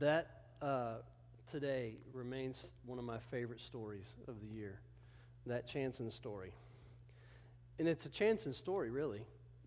That 0.00 0.28
uh, 0.62 0.94
today 1.50 1.96
remains 2.14 2.68
one 2.86 2.98
of 2.98 3.04
my 3.04 3.18
favorite 3.30 3.60
stories 3.60 4.16
of 4.28 4.40
the 4.40 4.46
year. 4.46 4.80
That 5.44 5.68
Chanson 5.68 6.10
story. 6.10 6.54
And 7.78 7.86
it's 7.86 8.06
a 8.06 8.08
Chanson 8.08 8.54
story, 8.54 8.88
really, 8.88 9.20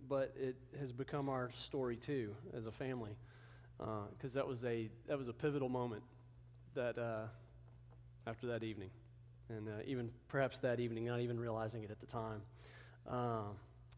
but 0.09 0.33
it 0.35 0.55
has 0.79 0.91
become 0.91 1.29
our 1.29 1.51
story 1.55 1.97
too 1.97 2.35
as 2.57 2.65
a 2.65 2.71
family. 2.71 3.15
Because 3.77 4.35
uh, 4.35 4.39
that, 4.39 4.47
was 4.47 4.65
a, 4.65 4.89
that 5.05 5.19
was 5.19 5.27
a 5.27 5.33
pivotal 5.33 5.69
moment 5.69 6.01
that, 6.73 6.97
uh, 6.97 7.25
after 8.25 8.47
that 8.47 8.63
evening. 8.63 8.89
And 9.49 9.69
uh, 9.69 9.71
even 9.85 10.09
perhaps 10.29 10.57
that 10.59 10.79
evening, 10.79 11.05
not 11.05 11.19
even 11.19 11.39
realizing 11.39 11.83
it 11.83 11.91
at 11.91 11.99
the 11.99 12.07
time. 12.07 12.41
Uh, 13.07 13.51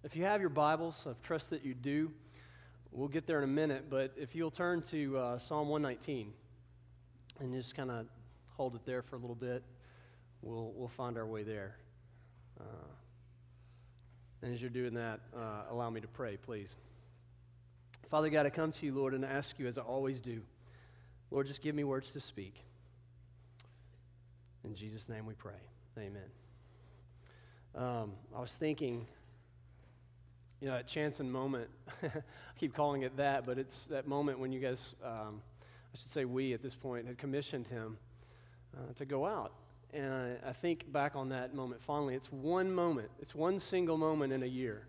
if 0.04 0.18
you 0.18 0.26
have 0.26 0.42
your 0.42 0.50
Bibles, 0.50 1.02
I 1.10 1.14
trust 1.24 1.52
that 1.52 1.64
you 1.64 1.74
do. 1.74 2.12
We'll 2.98 3.10
get 3.10 3.28
there 3.28 3.40
in 3.40 3.44
a 3.44 3.48
minute, 3.48 3.88
but 3.90 4.14
if 4.16 4.36
you'll 4.36 4.50
turn 4.50 4.82
to 4.84 5.18
uh, 5.18 5.38
Psalm 5.38 5.68
119 5.68 6.32
and 7.42 7.54
just 7.54 7.76
kind 7.76 7.92
of 7.92 8.06
hold 8.56 8.74
it 8.74 8.86
there 8.86 9.02
for 9.02 9.18
a 9.18 9.20
little 9.20 9.36
bit, 9.36 9.64
we'll, 10.42 10.72
we'll 10.74 10.88
find 10.88 11.18
our 11.18 11.26
way 11.26 11.44
there. 11.44 11.76
Uh, 12.58 12.64
and 14.42 14.54
as 14.54 14.62
you're 14.62 14.70
doing 14.70 14.94
that, 14.94 15.20
uh, 15.36 15.64
allow 15.72 15.90
me 15.90 16.00
to 16.00 16.08
pray, 16.08 16.38
please. 16.38 16.74
Father 18.10 18.30
God, 18.30 18.46
I 18.46 18.50
come 18.50 18.72
to 18.72 18.86
you, 18.86 18.94
Lord, 18.94 19.14
and 19.14 19.26
I 19.26 19.30
ask 19.30 19.60
you, 19.60 19.68
as 19.68 19.78
I 19.78 19.82
always 19.82 20.22
do, 20.22 20.42
Lord, 21.32 21.48
just 21.48 21.62
give 21.62 21.76
me 21.76 21.84
words 21.84 22.14
to 22.14 22.22
speak. 22.22 22.64
In 24.64 24.74
Jesus' 24.74 25.10
name 25.10 25.26
we 25.26 25.34
pray. 25.34 25.52
Amen. 25.98 26.22
Um, 27.76 28.14
I 28.34 28.40
was 28.40 28.56
thinking 28.56 29.06
you 30.62 30.68
know, 30.68 30.78
that 30.78 31.20
and 31.20 31.32
moment. 31.32 31.70
I 32.04 32.10
keep 32.60 32.74
calling 32.74 33.04
it 33.04 33.18
that, 33.18 33.46
but 33.46 33.58
it's 33.58 33.84
that 33.86 34.08
moment 34.08 34.40
when 34.40 34.52
you 34.52 34.60
guys, 34.60 34.96
um, 35.04 35.42
I 35.94 35.98
should 35.98 36.10
say 36.10 36.26
we 36.26 36.54
at 36.54 36.62
this 36.62 36.76
point, 36.76 37.08
had 37.08 37.18
commissioned 37.18 37.68
him 37.68 37.98
uh, 38.76 38.94
to 38.96 39.06
go 39.06 39.26
out. 39.26 39.54
And 39.94 40.14
I, 40.14 40.50
I, 40.50 40.54
think 40.54 40.92
back 40.92 41.16
on 41.16 41.30
that 41.30 41.54
moment 41.54 41.82
fondly. 41.82 42.16
It's 42.16 42.32
one 42.32 42.74
moment, 42.74 43.10
it's 43.22 43.34
one 43.34 43.60
single 43.60 43.98
moment 43.98 44.34
in 44.34 44.44
a 44.44 44.48
year. 44.48 44.88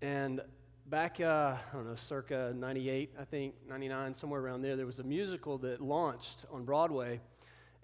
And 0.00 0.40
back, 0.86 1.20
uh, 1.20 1.54
I 1.56 1.58
don't 1.72 1.86
know, 1.86 1.94
circa 1.94 2.52
98, 2.56 3.14
I 3.20 3.24
think, 3.24 3.54
99, 3.68 4.14
somewhere 4.14 4.40
around 4.40 4.62
there, 4.62 4.76
there 4.76 4.86
was 4.86 4.98
a 4.98 5.04
musical 5.04 5.58
that 5.58 5.80
launched 5.80 6.46
on 6.50 6.64
Broadway. 6.64 7.20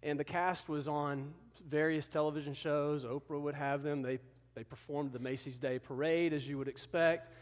And 0.03 0.19
the 0.19 0.25
cast 0.25 0.69
was 0.69 0.89
on 0.89 1.33
various 1.69 2.09
television 2.09 2.55
shows. 2.55 3.05
Oprah 3.05 3.41
would 3.41 3.55
have 3.55 3.83
them. 3.83 4.03
They 4.03 4.19
they 4.59 4.65
performed 4.65 5.13
the 5.13 5.21
Macy's 5.21 5.57
Day 5.57 5.79
Parade, 5.79 6.33
as 6.33 6.49
you 6.49 6.59
would 6.59 6.67
expect. 6.67 7.33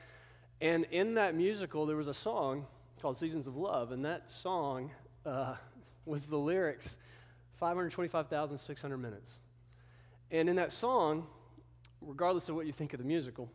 And 0.60 0.84
in 0.90 1.14
that 1.14 1.34
musical, 1.34 1.86
there 1.86 1.96
was 1.96 2.08
a 2.08 2.14
song 2.14 2.66
called 3.00 3.16
Seasons 3.16 3.46
of 3.46 3.56
Love, 3.56 3.90
and 3.90 4.04
that 4.04 4.30
song 4.30 4.90
uh, 5.24 5.54
was 6.04 6.26
the 6.26 6.36
lyrics 6.36 6.98
525,600 7.54 8.98
minutes. 8.98 9.40
And 10.30 10.50
in 10.50 10.56
that 10.56 10.72
song, 10.72 11.26
regardless 12.02 12.50
of 12.50 12.54
what 12.54 12.66
you 12.66 12.72
think 12.72 12.92
of 12.92 12.98
the 12.98 13.06
musical, 13.06 13.48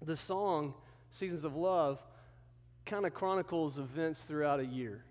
the 0.00 0.14
song, 0.14 0.74
Seasons 1.10 1.42
of 1.42 1.56
Love, 1.56 2.00
kind 2.86 3.04
of 3.04 3.14
chronicles 3.14 3.80
events 3.80 4.20
throughout 4.20 4.60
a 4.60 4.64
year. 4.64 5.02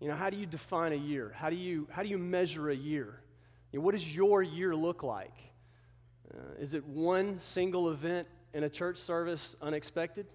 You 0.00 0.08
know, 0.08 0.16
how 0.16 0.28
do 0.28 0.36
you 0.36 0.46
define 0.46 0.92
a 0.92 0.96
year? 0.96 1.32
How 1.36 1.50
do 1.50 1.56
you, 1.56 1.86
how 1.92 2.02
do 2.02 2.08
you 2.08 2.18
measure 2.18 2.68
a 2.68 2.74
year? 2.74 3.20
You 3.70 3.78
know, 3.78 3.84
what 3.84 3.92
does 3.92 4.16
your 4.16 4.42
year 4.42 4.74
look 4.74 5.04
like? 5.04 5.47
Uh, 6.32 6.60
is 6.60 6.74
it 6.74 6.84
one 6.86 7.38
single 7.38 7.90
event 7.90 8.28
in 8.52 8.64
a 8.64 8.68
church 8.68 8.98
service 8.98 9.56
unexpected? 9.62 10.26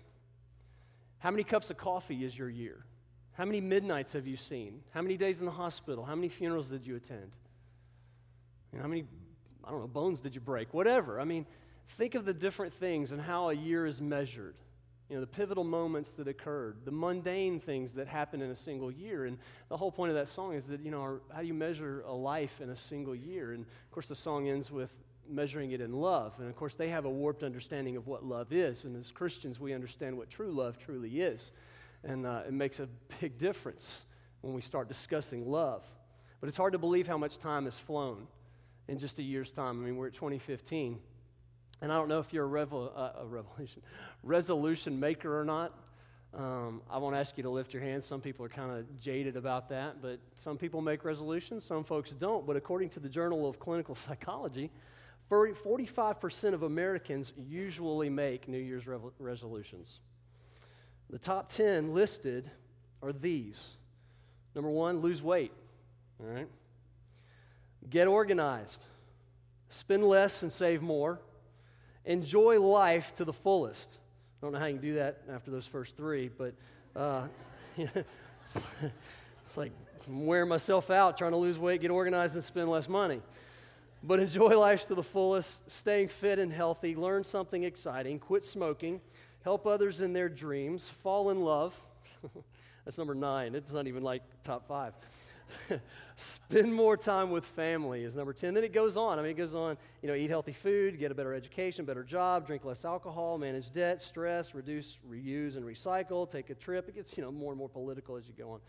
How 1.19 1.31
many 1.31 1.44
cups 1.44 1.69
of 1.69 1.77
coffee 1.77 2.23
is 2.25 2.38
your 2.38 2.49
year? 2.49 2.86
How 3.33 3.45
many 3.45 3.61
midnights 3.61 4.14
have 4.14 4.27
you 4.27 4.38
seen? 4.38 4.81
How 4.91 5.02
many 5.02 5.17
days 5.17 5.39
in 5.39 5.45
the 5.45 5.52
hospital? 5.52 6.05
How 6.05 6.16
many 6.16 6.30
funerals 6.30 6.67
did 6.67 6.86
you 6.86 6.95
attend? 6.95 7.31
You 8.71 8.77
know, 8.77 8.83
how 8.83 8.89
many, 8.89 9.05
I 9.64 9.71
don't 9.71 9.81
know, 9.81 9.88
bones 9.88 10.19
did 10.19 10.36
you 10.36 10.41
break? 10.41 10.73
Whatever. 10.73 11.19
I 11.19 11.23
mean, 11.23 11.45
think 11.87 12.15
of 12.15 12.25
the 12.25 12.33
different 12.33 12.73
things 12.73 13.11
and 13.11 13.21
how 13.21 13.49
a 13.49 13.54
year 13.54 13.86
is 13.86 14.02
measured. 14.02 14.55
You 15.10 15.15
know, 15.15 15.21
the 15.21 15.27
pivotal 15.27 15.64
moments 15.64 16.14
that 16.15 16.27
occurred, 16.27 16.77
the 16.86 16.92
mundane 16.92 17.60
things 17.60 17.93
that 17.93 18.08
happen 18.08 18.42
in 18.42 18.49
a 18.52 18.55
single 18.55 18.92
year. 18.92 19.25
And 19.25 19.37
the 19.70 19.77
whole 19.77 19.92
point 19.92 20.10
of 20.10 20.15
that 20.15 20.27
song 20.27 20.54
is 20.54 20.67
that, 20.67 20.81
you 20.81 20.92
know, 20.92 21.20
how 21.33 21.42
do 21.42 21.48
you 21.48 21.54
measure 21.54 22.04
a 22.08 22.14
life 22.14 22.61
in 22.61 22.70
a 22.70 22.75
single 22.75 23.15
year? 23.15 23.52
And 23.54 23.61
of 23.64 23.92
course, 23.92 24.08
the 24.08 24.15
song 24.15 24.48
ends 24.48 24.71
with 24.71 24.92
measuring 25.30 25.72
it 25.72 25.82
in 25.82 25.94
love. 25.94 26.34
And 26.39 26.50
of 26.50 26.56
course, 26.56 26.76
they 26.76 26.89
have 26.89 27.06
a 27.06 27.10
warped 27.10 27.44
understanding 27.44 27.98
of 27.98 28.08
what 28.08 28.26
love 28.26 28.52
is. 28.52 28.84
And 28.84 28.95
as 28.95 29.11
Christians, 29.11 29.60
we 29.60 29.73
understand 29.73 30.17
what 30.17 30.30
true 30.30 30.52
love 30.52 30.78
truly 30.78 31.22
is. 31.22 31.52
And 32.04 32.26
uh, 32.26 32.42
it 32.48 32.54
makes 32.54 32.80
a 32.80 32.88
big 33.20 33.38
difference 33.38 34.06
when 34.42 34.54
we 34.54 34.61
start 34.61 34.88
discussing 34.88 35.50
love. 35.50 35.84
But 36.39 36.50
it's 36.50 36.58
hard 36.58 36.73
to 36.73 36.80
believe 36.80 37.08
how 37.08 37.17
much 37.17 37.38
time 37.38 37.66
has 37.66 37.80
flown 37.80 38.28
in 38.88 38.98
just 38.98 39.20
a 39.20 39.23
year's 39.23 39.52
time. 39.52 39.82
I 39.82 39.86
mean, 39.86 39.95
we're 39.95 40.08
at 40.08 40.14
2015. 40.14 41.00
And 41.82 41.92
I 41.92 41.95
don't 41.95 42.08
know 42.08 42.20
if 42.20 42.34
you're 42.34 42.54
a, 42.55 42.66
uh, 42.66 43.14
a 43.22 43.26
revolution, 43.26 43.82
resolution 44.23 45.00
maker 45.00 45.40
or 45.40 45.45
not. 45.45 45.73
Um, 46.36 46.82
I 46.90 46.98
won't 46.98 47.16
ask 47.16 47.38
you 47.38 47.44
to 47.44 47.50
lift 47.50 47.73
your 47.73 47.84
hands. 47.84 48.05
Some 48.05 48.20
people 48.20 48.45
are 48.45 48.50
kind 48.50 48.72
of 48.72 49.00
jaded 49.00 49.38
about 49.38 49.70
that, 49.70 50.02
but 50.02 50.20
some 50.34 50.58
people 50.58 50.82
make 50.82 51.05
resolutions, 51.05 51.64
some 51.64 51.84
folks 51.84 52.10
don't. 52.11 52.48
But 52.48 52.55
according 52.55 52.90
to 52.90 53.00
the 53.00 53.10
Journal 53.10 53.48
of 53.48 53.60
Clinical 53.60 53.94
Psychology, 54.08 54.72
45% 55.30 56.54
of 56.54 56.64
Americans 56.64 57.34
usually 57.38 58.10
make 58.10 58.48
New 58.48 58.58
Year's 58.58 58.84
resolutions. 59.20 60.00
The 61.10 61.20
top 61.20 61.52
10 61.52 61.94
listed 61.94 62.50
are 63.02 63.14
these. 63.14 63.61
Number 64.56 64.70
one, 64.70 65.02
lose 65.02 65.22
weight. 65.22 65.52
All 66.20 66.28
right. 66.28 66.48
Get 67.89 68.08
organized. 68.08 68.86
Spend 69.70 70.04
less 70.04 70.44
and 70.44 70.52
save 70.52 70.82
more. 70.82 71.20
Enjoy 72.05 72.60
life 72.60 73.16
to 73.16 73.26
the 73.26 73.34
fullest. 73.34 73.98
I 74.42 74.45
don't 74.45 74.54
know 74.54 74.60
how 74.60 74.66
you 74.66 74.73
can 74.73 74.82
do 74.82 74.95
that 74.95 75.22
after 75.32 75.52
those 75.52 75.66
first 75.66 75.98
three, 75.98 76.30
but 76.30 76.54
uh, 76.95 77.28
it's, 77.78 78.66
it's 79.45 79.58
like 79.58 79.72
I'm 80.08 80.26
wearing 80.26 80.50
myself 80.50 80.92
out 80.92 81.17
trying 81.17 81.32
to 81.32 81.38
lose 81.38 81.58
weight, 81.58 81.82
get 81.82 81.92
organized, 81.92 82.36
and 82.36 82.44
spend 82.44 82.70
less 82.70 82.90
money. 82.90 83.22
But 84.05 84.19
enjoy 84.19 84.59
life 84.59 84.86
to 84.87 84.95
the 84.95 85.03
fullest, 85.03 85.71
staying 85.71 86.09
fit 86.09 86.37
and 86.37 86.52
healthy, 86.52 86.93
learn 86.93 87.23
something 87.23 87.64
exciting, 87.64 88.19
quit 88.19 88.43
smoking, 88.43 88.99
help 89.43 89.65
others 89.65 90.02
in 90.02 90.11
their 90.11 90.27
dreams, 90.27 90.89
fall 91.02 91.30
in 91.30 91.39
love. 91.41 91.73
That's 92.86 92.97
number 92.97 93.15
nine. 93.15 93.55
It's 93.55 93.71
not 93.71 93.87
even 93.87 94.03
like 94.03 94.21
top 94.43 94.67
five. 94.67 94.93
Spend 96.17 96.73
more 96.73 96.97
time 96.97 97.31
with 97.31 97.45
family 97.45 98.03
is 98.03 98.13
number 98.15 98.33
10. 98.33 98.53
Then 98.53 98.65
it 98.65 98.73
goes 98.73 98.97
on. 98.97 99.19
I 99.19 99.21
mean, 99.21 99.31
it 99.31 99.37
goes 99.37 99.53
on, 99.53 99.77
you 100.02 100.09
know, 100.09 100.15
eat 100.15 100.30
healthy 100.30 100.52
food, 100.52 100.99
get 100.99 101.09
a 101.09 101.15
better 101.15 101.33
education, 101.33 101.86
better 101.86 102.03
job, 102.03 102.45
drink 102.45 102.65
less 102.65 102.83
alcohol, 102.83 103.37
manage 103.37 103.71
debt, 103.71 104.02
stress, 104.02 104.53
reduce, 104.53 104.97
reuse, 105.09 105.55
and 105.55 105.65
recycle, 105.65 106.30
take 106.30 106.49
a 106.49 106.55
trip. 106.55 106.89
It 106.89 106.95
gets, 106.95 107.15
you 107.17 107.23
know, 107.23 107.31
more 107.31 107.53
and 107.53 107.59
more 107.59 107.69
political 107.69 108.17
as 108.17 108.27
you 108.27 108.33
go 108.37 108.52
on. 108.52 108.59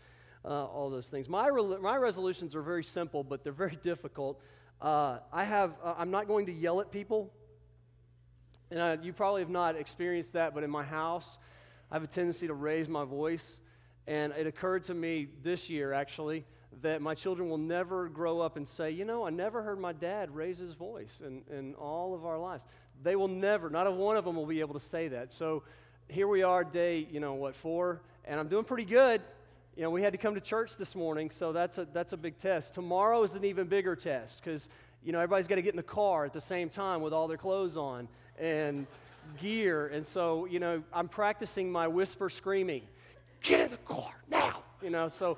Uh, 0.45 0.65
all 0.65 0.89
those 0.91 1.07
things. 1.07 1.27
My, 1.27 1.47
re- 1.47 1.77
my 1.81 1.97
resolutions 1.97 2.55
are 2.55 2.61
very 2.61 2.83
simple, 2.83 3.23
but 3.23 3.43
they're 3.43 3.51
very 3.51 3.77
difficult 3.83 4.39
uh, 4.85 5.17
I 5.33 5.43
have, 5.45 5.73
uh, 5.83 5.95
I'm 5.97 6.11
not 6.11 6.27
going 6.27 6.45
to 6.45 6.51
yell 6.51 6.79
at 6.79 6.91
people. 6.91 7.33
And 8.69 8.79
I, 8.79 8.97
you 9.01 9.13
probably 9.13 9.41
have 9.41 9.49
not 9.49 9.75
experienced 9.75 10.33
that, 10.33 10.53
but 10.53 10.63
in 10.63 10.69
my 10.69 10.83
house, 10.83 11.39
I 11.89 11.95
have 11.95 12.03
a 12.03 12.07
tendency 12.07 12.45
to 12.45 12.53
raise 12.53 12.87
my 12.87 13.03
voice. 13.03 13.61
And 14.05 14.31
it 14.33 14.45
occurred 14.45 14.83
to 14.83 14.93
me 14.93 15.27
this 15.41 15.71
year, 15.71 15.91
actually, 15.91 16.45
that 16.83 17.01
my 17.01 17.15
children 17.15 17.49
will 17.49 17.57
never 17.57 18.09
grow 18.09 18.41
up 18.41 18.57
and 18.57 18.67
say, 18.67 18.91
you 18.91 19.05
know, 19.05 19.25
I 19.25 19.31
never 19.31 19.63
heard 19.63 19.79
my 19.79 19.91
dad 19.91 20.35
raise 20.35 20.59
his 20.59 20.75
voice 20.75 21.19
in, 21.25 21.41
in 21.51 21.73
all 21.75 22.13
of 22.13 22.23
our 22.23 22.37
lives. 22.37 22.63
They 23.01 23.15
will 23.15 23.27
never, 23.27 23.71
not 23.71 23.87
a 23.87 23.91
one 23.91 24.17
of 24.17 24.25
them 24.25 24.35
will 24.35 24.45
be 24.45 24.59
able 24.59 24.75
to 24.75 24.85
say 24.85 25.07
that. 25.07 25.31
So 25.31 25.63
here 26.09 26.27
we 26.27 26.43
are, 26.43 26.63
day, 26.63 27.07
you 27.09 27.19
know, 27.19 27.33
what, 27.33 27.55
four, 27.55 28.01
and 28.23 28.39
I'm 28.39 28.49
doing 28.49 28.65
pretty 28.65 28.85
good. 28.85 29.23
You 29.75 29.83
know, 29.83 29.89
we 29.89 30.01
had 30.01 30.13
to 30.13 30.17
come 30.17 30.35
to 30.35 30.41
church 30.41 30.77
this 30.77 30.95
morning, 30.95 31.29
so 31.29 31.51
that's 31.51 31.77
a, 31.77 31.85
that's 31.91 32.13
a 32.13 32.17
big 32.17 32.37
test. 32.37 32.73
Tomorrow 32.73 33.23
is 33.23 33.35
an 33.35 33.43
even 33.43 33.67
bigger 33.67 33.93
test 33.93 34.41
because, 34.41 34.69
you 35.03 35.11
know, 35.11 35.19
everybody's 35.19 35.47
got 35.47 35.55
to 35.55 35.61
get 35.61 35.73
in 35.73 35.77
the 35.77 35.83
car 35.83 36.23
at 36.23 36.31
the 36.31 36.39
same 36.39 36.69
time 36.69 37.01
with 37.01 37.11
all 37.11 37.27
their 37.27 37.37
clothes 37.37 37.75
on 37.75 38.07
and 38.39 38.87
gear. 39.41 39.87
And 39.87 40.07
so, 40.07 40.45
you 40.45 40.59
know, 40.59 40.81
I'm 40.93 41.09
practicing 41.09 41.69
my 41.69 41.89
whisper 41.89 42.29
screaming, 42.29 42.83
get 43.43 43.59
in 43.59 43.71
the 43.71 43.77
car 43.77 44.13
now, 44.29 44.63
you 44.81 44.91
know, 44.91 45.09
so 45.09 45.37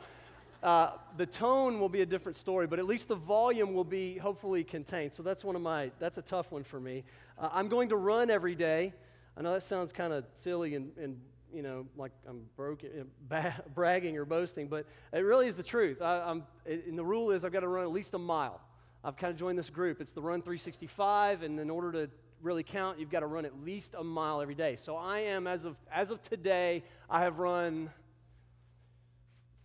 uh, 0.61 0.91
the 1.17 1.25
tone 1.25 1.79
will 1.79 1.89
be 1.89 2.01
a 2.01 2.05
different 2.05 2.35
story, 2.35 2.67
but 2.67 2.77
at 2.77 2.85
least 2.85 3.07
the 3.07 3.15
volume 3.15 3.73
will 3.73 3.83
be 3.83 4.19
hopefully 4.19 4.63
contained. 4.63 5.13
So 5.13 5.23
that's 5.23 5.43
one 5.43 5.55
of 5.55 5.63
my, 5.63 5.89
that's 5.97 6.19
a 6.19 6.23
tough 6.23 6.51
one 6.51 6.63
for 6.63 6.79
me. 6.79 7.05
Uh, 7.39 7.49
I'm 7.51 7.69
going 7.69 7.89
to 7.89 7.95
run 7.95 8.29
every 8.29 8.53
day. 8.53 8.93
I 9.35 9.41
know 9.41 9.53
that 9.53 9.63
sounds 9.63 9.91
kind 9.91 10.13
of 10.13 10.25
silly 10.35 10.75
and, 10.75 10.91
and 11.01 11.19
you 11.53 11.61
know, 11.61 11.85
like 11.95 12.11
I'm 12.27 12.41
broken, 12.55 13.07
bragging 13.73 14.17
or 14.17 14.25
boasting, 14.25 14.67
but 14.67 14.85
it 15.13 15.19
really 15.19 15.47
is 15.47 15.55
the 15.55 15.63
truth. 15.63 16.01
I, 16.01 16.29
am 16.29 16.43
and 16.65 16.97
the 16.97 17.05
rule 17.05 17.31
is 17.31 17.45
I've 17.45 17.53
got 17.53 17.61
to 17.61 17.67
run 17.67 17.83
at 17.83 17.91
least 17.91 18.13
a 18.13 18.19
mile. 18.19 18.61
I've 19.03 19.15
kind 19.15 19.31
of 19.31 19.39
joined 19.39 19.57
this 19.57 19.69
group. 19.69 20.01
It's 20.01 20.11
the 20.11 20.21
Run 20.21 20.41
365, 20.41 21.43
and 21.43 21.59
in 21.59 21.69
order 21.69 21.91
to 21.93 22.11
really 22.41 22.63
count, 22.63 22.99
you've 22.99 23.09
got 23.09 23.21
to 23.21 23.27
run 23.27 23.45
at 23.45 23.63
least 23.63 23.95
a 23.97 24.03
mile 24.03 24.41
every 24.41 24.55
day. 24.55 24.75
So 24.75 24.95
I 24.95 25.19
am, 25.19 25.47
as 25.47 25.65
of, 25.65 25.75
as 25.91 26.11
of 26.11 26.21
today, 26.21 26.83
I 27.09 27.21
have 27.21 27.39
run 27.39 27.89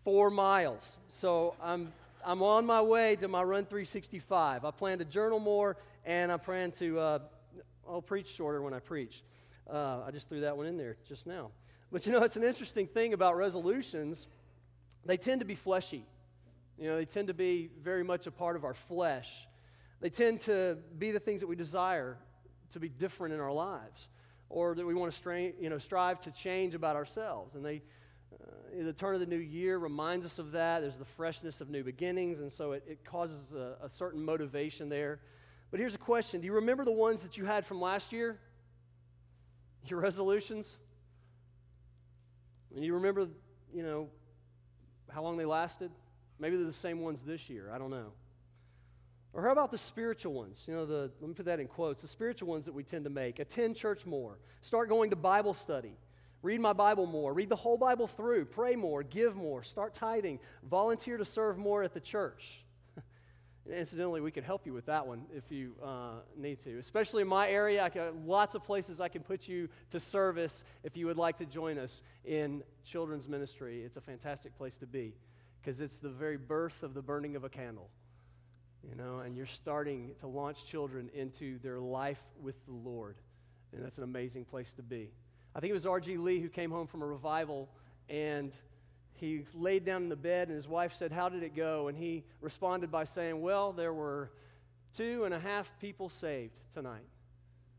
four 0.04 0.30
miles. 0.30 0.98
So 1.08 1.54
I'm, 1.62 1.92
I'm 2.24 2.42
on 2.42 2.66
my 2.66 2.82
way 2.82 3.16
to 3.16 3.28
my 3.28 3.42
Run 3.42 3.64
365. 3.64 4.64
I 4.64 4.70
plan 4.70 4.98
to 4.98 5.04
journal 5.04 5.40
more, 5.40 5.76
and 6.04 6.30
I 6.30 6.36
plan 6.36 6.70
to, 6.72 6.98
uh, 6.98 7.18
I'll 7.88 8.02
preach 8.02 8.28
shorter 8.28 8.62
when 8.62 8.74
I 8.74 8.78
preach. 8.78 9.22
Uh, 9.68 10.02
I 10.06 10.10
just 10.10 10.28
threw 10.28 10.40
that 10.40 10.56
one 10.56 10.66
in 10.66 10.76
there 10.76 10.96
just 11.08 11.26
now. 11.26 11.50
But 11.92 12.06
you 12.06 12.12
know, 12.12 12.22
it's 12.22 12.36
an 12.36 12.42
interesting 12.42 12.86
thing 12.86 13.12
about 13.12 13.36
resolutions. 13.36 14.26
They 15.04 15.18
tend 15.18 15.40
to 15.40 15.46
be 15.46 15.54
fleshy. 15.54 16.06
You 16.78 16.88
know, 16.88 16.96
they 16.96 17.04
tend 17.04 17.28
to 17.28 17.34
be 17.34 17.70
very 17.82 18.02
much 18.02 18.26
a 18.26 18.30
part 18.30 18.56
of 18.56 18.64
our 18.64 18.72
flesh. 18.72 19.46
They 20.00 20.08
tend 20.08 20.40
to 20.42 20.78
be 20.98 21.10
the 21.10 21.20
things 21.20 21.42
that 21.42 21.46
we 21.46 21.54
desire 21.54 22.16
to 22.70 22.80
be 22.80 22.88
different 22.88 23.34
in 23.34 23.40
our 23.40 23.52
lives 23.52 24.08
or 24.48 24.74
that 24.74 24.86
we 24.86 24.94
want 24.94 25.12
to 25.12 25.16
strain, 25.16 25.52
you 25.60 25.68
know, 25.68 25.78
strive 25.78 26.20
to 26.22 26.30
change 26.30 26.74
about 26.74 26.96
ourselves. 26.96 27.54
And 27.54 27.64
they, 27.64 27.82
uh, 28.32 28.84
the 28.84 28.92
turn 28.92 29.14
of 29.14 29.20
the 29.20 29.26
new 29.26 29.36
year 29.36 29.76
reminds 29.78 30.24
us 30.24 30.38
of 30.38 30.52
that. 30.52 30.80
There's 30.80 30.96
the 30.96 31.04
freshness 31.04 31.60
of 31.60 31.68
new 31.70 31.84
beginnings, 31.84 32.40
and 32.40 32.50
so 32.50 32.72
it, 32.72 32.84
it 32.88 33.04
causes 33.04 33.52
a, 33.52 33.76
a 33.82 33.88
certain 33.88 34.24
motivation 34.24 34.88
there. 34.88 35.20
But 35.70 35.80
here's 35.80 35.94
a 35.94 35.98
question 35.98 36.40
Do 36.40 36.46
you 36.46 36.54
remember 36.54 36.84
the 36.84 36.92
ones 36.92 37.22
that 37.22 37.36
you 37.36 37.44
had 37.44 37.64
from 37.64 37.80
last 37.80 38.12
year? 38.12 38.38
Your 39.86 40.00
resolutions? 40.00 40.78
And 42.74 42.84
you 42.84 42.94
remember, 42.94 43.28
you 43.72 43.82
know, 43.82 44.08
how 45.10 45.22
long 45.22 45.36
they 45.36 45.44
lasted? 45.44 45.90
Maybe 46.38 46.56
they're 46.56 46.66
the 46.66 46.72
same 46.72 47.00
ones 47.00 47.20
this 47.20 47.50
year. 47.50 47.70
I 47.72 47.78
don't 47.78 47.90
know. 47.90 48.12
Or 49.34 49.42
how 49.42 49.52
about 49.52 49.70
the 49.70 49.78
spiritual 49.78 50.34
ones? 50.34 50.64
You 50.66 50.74
know, 50.74 50.84
the, 50.84 51.10
let 51.20 51.28
me 51.28 51.34
put 51.34 51.46
that 51.46 51.58
in 51.58 51.66
quotes 51.66 52.02
the 52.02 52.08
spiritual 52.08 52.48
ones 52.48 52.66
that 52.66 52.74
we 52.74 52.82
tend 52.82 53.04
to 53.04 53.10
make. 53.10 53.38
Attend 53.38 53.76
church 53.76 54.04
more, 54.04 54.38
start 54.60 54.88
going 54.88 55.10
to 55.10 55.16
Bible 55.16 55.54
study, 55.54 55.96
read 56.42 56.60
my 56.60 56.74
Bible 56.74 57.06
more, 57.06 57.32
read 57.32 57.48
the 57.48 57.56
whole 57.56 57.78
Bible 57.78 58.06
through, 58.06 58.44
pray 58.44 58.76
more, 58.76 59.02
give 59.02 59.34
more, 59.34 59.62
start 59.62 59.94
tithing, 59.94 60.38
volunteer 60.68 61.16
to 61.16 61.24
serve 61.24 61.56
more 61.56 61.82
at 61.82 61.94
the 61.94 62.00
church. 62.00 62.61
Incidentally, 63.70 64.20
we 64.20 64.32
could 64.32 64.42
help 64.42 64.66
you 64.66 64.72
with 64.72 64.86
that 64.86 65.06
one 65.06 65.24
if 65.32 65.52
you 65.52 65.74
uh, 65.82 66.14
need 66.36 66.58
to. 66.60 66.78
Especially 66.78 67.22
in 67.22 67.28
my 67.28 67.48
area, 67.48 67.84
I 67.84 67.90
can, 67.90 68.26
lots 68.26 68.56
of 68.56 68.64
places 68.64 69.00
I 69.00 69.08
can 69.08 69.22
put 69.22 69.46
you 69.46 69.68
to 69.90 70.00
service 70.00 70.64
if 70.82 70.96
you 70.96 71.06
would 71.06 71.16
like 71.16 71.38
to 71.38 71.46
join 71.46 71.78
us 71.78 72.02
in 72.24 72.64
children's 72.84 73.28
ministry. 73.28 73.82
It's 73.82 73.96
a 73.96 74.00
fantastic 74.00 74.56
place 74.58 74.78
to 74.78 74.86
be 74.86 75.14
because 75.60 75.80
it's 75.80 75.98
the 75.98 76.08
very 76.08 76.36
birth 76.36 76.82
of 76.82 76.92
the 76.92 77.02
burning 77.02 77.36
of 77.36 77.44
a 77.44 77.48
candle. 77.48 77.88
You 78.88 78.96
know, 78.96 79.20
and 79.20 79.36
you're 79.36 79.46
starting 79.46 80.16
to 80.20 80.26
launch 80.26 80.66
children 80.66 81.08
into 81.14 81.60
their 81.60 81.78
life 81.78 82.22
with 82.40 82.56
the 82.66 82.72
Lord. 82.72 83.14
And 83.72 83.84
that's 83.84 83.98
an 83.98 84.04
amazing 84.04 84.44
place 84.44 84.74
to 84.74 84.82
be. 84.82 85.12
I 85.54 85.60
think 85.60 85.70
it 85.70 85.74
was 85.74 85.86
R.G. 85.86 86.16
Lee 86.16 86.40
who 86.40 86.48
came 86.48 86.72
home 86.72 86.88
from 86.88 87.00
a 87.00 87.06
revival 87.06 87.68
and 88.08 88.56
he 89.22 89.44
laid 89.54 89.84
down 89.84 90.02
in 90.02 90.08
the 90.08 90.16
bed, 90.16 90.48
and 90.48 90.56
his 90.56 90.66
wife 90.66 90.94
said, 90.94 91.12
How 91.12 91.28
did 91.28 91.44
it 91.44 91.54
go? 91.54 91.86
And 91.86 91.96
he 91.96 92.24
responded 92.40 92.90
by 92.90 93.04
saying, 93.04 93.40
Well, 93.40 93.72
there 93.72 93.92
were 93.92 94.32
two 94.96 95.22
and 95.24 95.32
a 95.32 95.38
half 95.38 95.70
people 95.78 96.08
saved 96.08 96.58
tonight. 96.74 97.06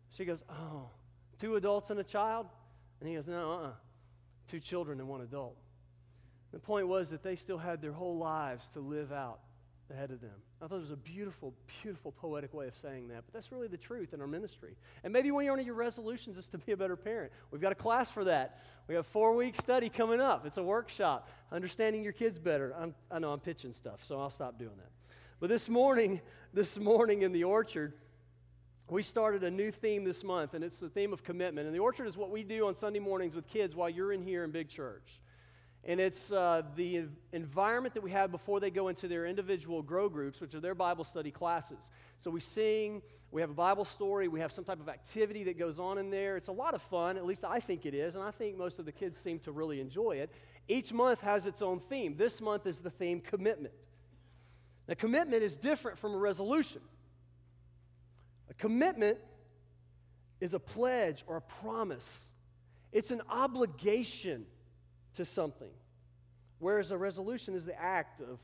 She 0.09 0.23
goes, 0.23 0.41
Oh, 0.49 0.87
two 1.41 1.57
adults 1.57 1.89
and 1.89 1.99
a 1.99 2.03
child? 2.03 2.47
And 3.01 3.09
he 3.09 3.15
goes, 3.15 3.27
No, 3.27 3.51
uh 3.51 3.67
uh 3.67 3.71
Two 4.47 4.61
children 4.61 5.01
and 5.01 5.09
one 5.09 5.19
adult. 5.19 5.57
The 6.53 6.59
point 6.59 6.87
was 6.87 7.09
that 7.09 7.23
they 7.23 7.35
still 7.35 7.57
had 7.57 7.81
their 7.81 7.91
whole 7.91 8.17
lives 8.17 8.69
to 8.69 8.79
live 8.79 9.11
out 9.11 9.39
ahead 9.91 10.11
of 10.11 10.21
them. 10.21 10.41
I 10.63 10.67
thought 10.67 10.77
it 10.77 10.81
was 10.81 10.91
a 10.91 10.95
beautiful, 10.95 11.53
beautiful 11.81 12.13
poetic 12.13 12.53
way 12.53 12.67
of 12.67 12.75
saying 12.75 13.09
that, 13.09 13.23
but 13.25 13.33
that's 13.33 13.51
really 13.51 13.67
the 13.67 13.75
truth 13.75 14.13
in 14.13 14.21
our 14.21 14.27
ministry. 14.27 14.77
And 15.03 15.11
maybe 15.11 15.29
one 15.29 15.59
of 15.59 15.65
your 15.65 15.75
resolutions 15.75 16.37
is 16.37 16.47
to 16.49 16.57
be 16.57 16.71
a 16.71 16.77
better 16.77 16.95
parent. 16.95 17.33
We've 17.51 17.59
got 17.59 17.73
a 17.73 17.75
class 17.75 18.09
for 18.09 18.23
that. 18.23 18.63
We 18.87 18.95
have 18.95 19.05
a 19.05 19.09
four 19.09 19.35
week 19.35 19.57
study 19.57 19.89
coming 19.89 20.21
up. 20.21 20.45
It's 20.45 20.55
a 20.55 20.63
workshop, 20.63 21.27
understanding 21.51 22.01
your 22.01 22.13
kids 22.13 22.39
better. 22.39 22.73
I'm, 22.79 22.95
I 23.11 23.19
know 23.19 23.33
I'm 23.33 23.41
pitching 23.41 23.73
stuff, 23.73 24.05
so 24.05 24.21
I'll 24.21 24.29
stop 24.29 24.57
doing 24.57 24.77
that. 24.77 24.89
But 25.41 25.49
this 25.49 25.67
morning, 25.67 26.21
this 26.53 26.77
morning 26.77 27.23
in 27.23 27.33
the 27.33 27.43
orchard, 27.43 27.91
we 28.87 29.03
started 29.03 29.43
a 29.43 29.51
new 29.51 29.69
theme 29.69 30.05
this 30.05 30.23
month, 30.23 30.53
and 30.53 30.63
it's 30.63 30.79
the 30.79 30.89
theme 30.89 31.11
of 31.11 31.25
commitment. 31.25 31.67
And 31.67 31.75
the 31.75 31.79
orchard 31.79 32.07
is 32.07 32.15
what 32.15 32.29
we 32.29 32.41
do 32.41 32.67
on 32.67 32.75
Sunday 32.75 32.99
mornings 32.99 33.35
with 33.35 33.47
kids 33.47 33.75
while 33.75 33.89
you're 33.89 34.13
in 34.13 34.21
here 34.21 34.45
in 34.45 34.51
big 34.51 34.69
church. 34.69 35.19
And 35.85 35.99
it's 35.99 36.31
uh, 36.31 36.61
the 36.77 37.07
environment 37.33 37.93
that 37.95 38.03
we 38.03 38.11
have 38.11 38.31
before 38.31 38.61
they 38.61 38.69
go 38.69 38.87
into 38.87 39.07
their 39.09 39.25
individual 39.25 39.81
grow 39.81 40.07
groups, 40.07 40.39
which 40.39 40.55
are 40.55 40.61
their 40.61 40.75
Bible 40.75 41.03
study 41.03 41.29
classes. 41.29 41.91
So 42.19 42.31
we 42.31 42.39
sing, 42.39 43.01
we 43.31 43.41
have 43.41 43.49
a 43.49 43.55
Bible 43.55 43.83
story, 43.83 44.29
we 44.29 44.39
have 44.39 44.53
some 44.53 44.63
type 44.63 44.79
of 44.79 44.87
activity 44.87 45.43
that 45.45 45.59
goes 45.59 45.79
on 45.79 45.97
in 45.97 46.09
there. 46.09 46.37
It's 46.37 46.47
a 46.47 46.53
lot 46.53 46.73
of 46.73 46.81
fun, 46.83 47.17
at 47.17 47.25
least 47.25 47.43
I 47.43 47.59
think 47.59 47.85
it 47.85 47.93
is, 47.93 48.15
and 48.15 48.23
I 48.23 48.31
think 48.31 48.57
most 48.57 48.79
of 48.79 48.85
the 48.85 48.93
kids 48.93 49.17
seem 49.17 49.39
to 49.39 49.51
really 49.51 49.81
enjoy 49.81 50.17
it. 50.17 50.31
Each 50.69 50.93
month 50.93 51.19
has 51.21 51.45
its 51.45 51.61
own 51.61 51.79
theme. 51.79 52.15
This 52.15 52.39
month 52.39 52.65
is 52.65 52.79
the 52.79 52.89
theme 52.89 53.19
commitment. 53.19 53.73
Now, 54.87 54.93
commitment 54.93 55.43
is 55.43 55.57
different 55.57 55.97
from 55.97 56.13
a 56.13 56.17
resolution. 56.17 56.81
A 58.49 58.53
commitment 58.53 59.17
is 60.39 60.53
a 60.53 60.59
pledge 60.59 61.23
or 61.27 61.37
a 61.37 61.41
promise, 61.41 62.31
it's 62.93 63.11
an 63.11 63.21
obligation 63.29 64.45
to 65.13 65.25
something. 65.25 65.71
Whereas 66.59 66.91
a 66.91 66.97
resolution 66.97 67.55
is 67.55 67.65
the 67.65 67.79
act 67.79 68.21
of 68.21 68.39